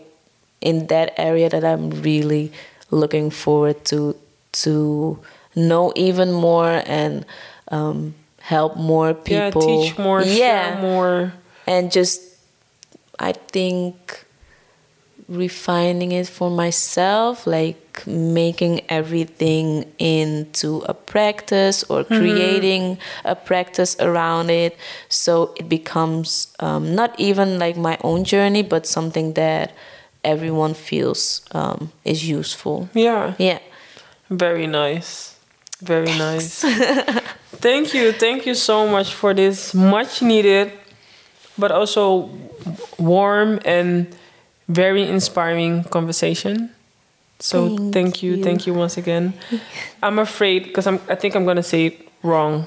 [0.60, 2.52] in that area that I'm really
[2.90, 4.14] looking forward to
[4.64, 5.18] to
[5.56, 7.24] know even more and
[7.72, 9.62] um, help more people.
[9.62, 11.32] Yeah, teach more, yeah, share more.
[11.66, 12.20] and just
[13.18, 14.24] I think
[15.28, 22.16] refining it for myself, like making everything into a practice or Mm-hmm.
[22.18, 24.76] creating a practice around it.
[25.08, 29.72] So it becomes um, not even like my own journey, but something that
[30.24, 32.88] everyone feels um, is useful.
[32.94, 33.34] Yeah.
[33.38, 33.60] Yeah.
[34.30, 35.36] Very nice.
[35.80, 36.64] Very nice.
[37.62, 38.12] thank you.
[38.12, 40.72] Thank you so much for this much needed,
[41.56, 42.28] but also
[42.98, 44.14] warm and
[44.68, 46.70] very inspiring conversation.
[47.38, 48.34] So Thank thank, you.
[48.36, 48.44] you.
[48.44, 49.34] Thank you once again.
[50.02, 52.66] I'm afraid because I'm I think I'm gonna say it wrong.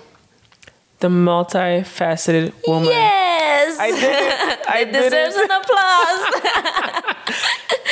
[0.99, 2.89] The multifaceted woman.
[2.89, 3.77] Yes.
[3.79, 4.59] I did it.
[4.75, 5.49] I it deserves it.
[5.49, 7.25] an applause.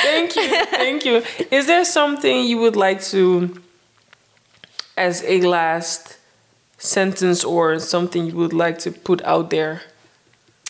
[0.03, 0.65] Thank you.
[0.65, 1.23] Thank you.
[1.51, 3.61] Is there something you would like to,
[4.97, 6.17] as a last
[6.83, 9.81] sentence or something you would like to put out there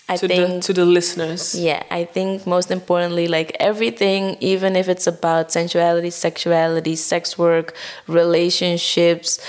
[0.08, 1.56] I to the think to the listeners?
[1.56, 7.76] Yeah, I think most importantly, like everything, even if it's about sensuality, sexuality, sex work,
[8.08, 9.40] relationships,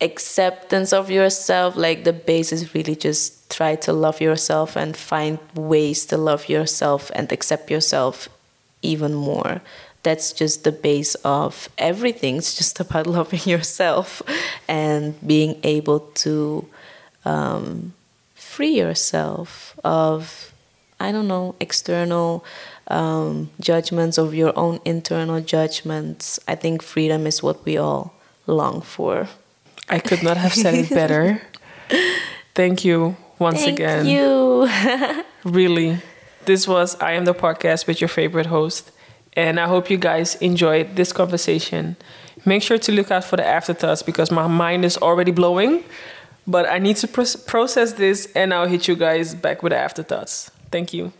[0.00, 5.38] acceptance of yourself, like the base is really just try to love yourself and find
[5.54, 8.28] ways to love yourself and accept yourself
[8.82, 9.62] even more.
[10.08, 12.36] That's just the base of everything.
[12.40, 14.22] It's just about loving yourself
[14.66, 16.66] and being able to
[17.24, 17.92] um,
[18.34, 20.52] free yourself of
[21.00, 22.44] i don't know external
[22.88, 28.04] um, judgments of your own internal judgments i think freedom is what we all
[28.46, 29.28] long for
[29.88, 31.40] I could not have said it better.
[32.54, 34.04] Thank you once thank again.
[34.04, 35.98] Thank you Really.
[36.44, 38.90] This was I Am the Podcast with your favorite host.
[39.38, 41.94] And I hope you guys enjoyed this conversation.
[42.44, 45.84] Make sure to look out for the afterthoughts because my mind is already blowing.
[46.44, 49.78] But I need to pro- process this and I'll hit you guys back with the
[49.78, 50.50] afterthoughts.
[50.72, 51.12] Thank you.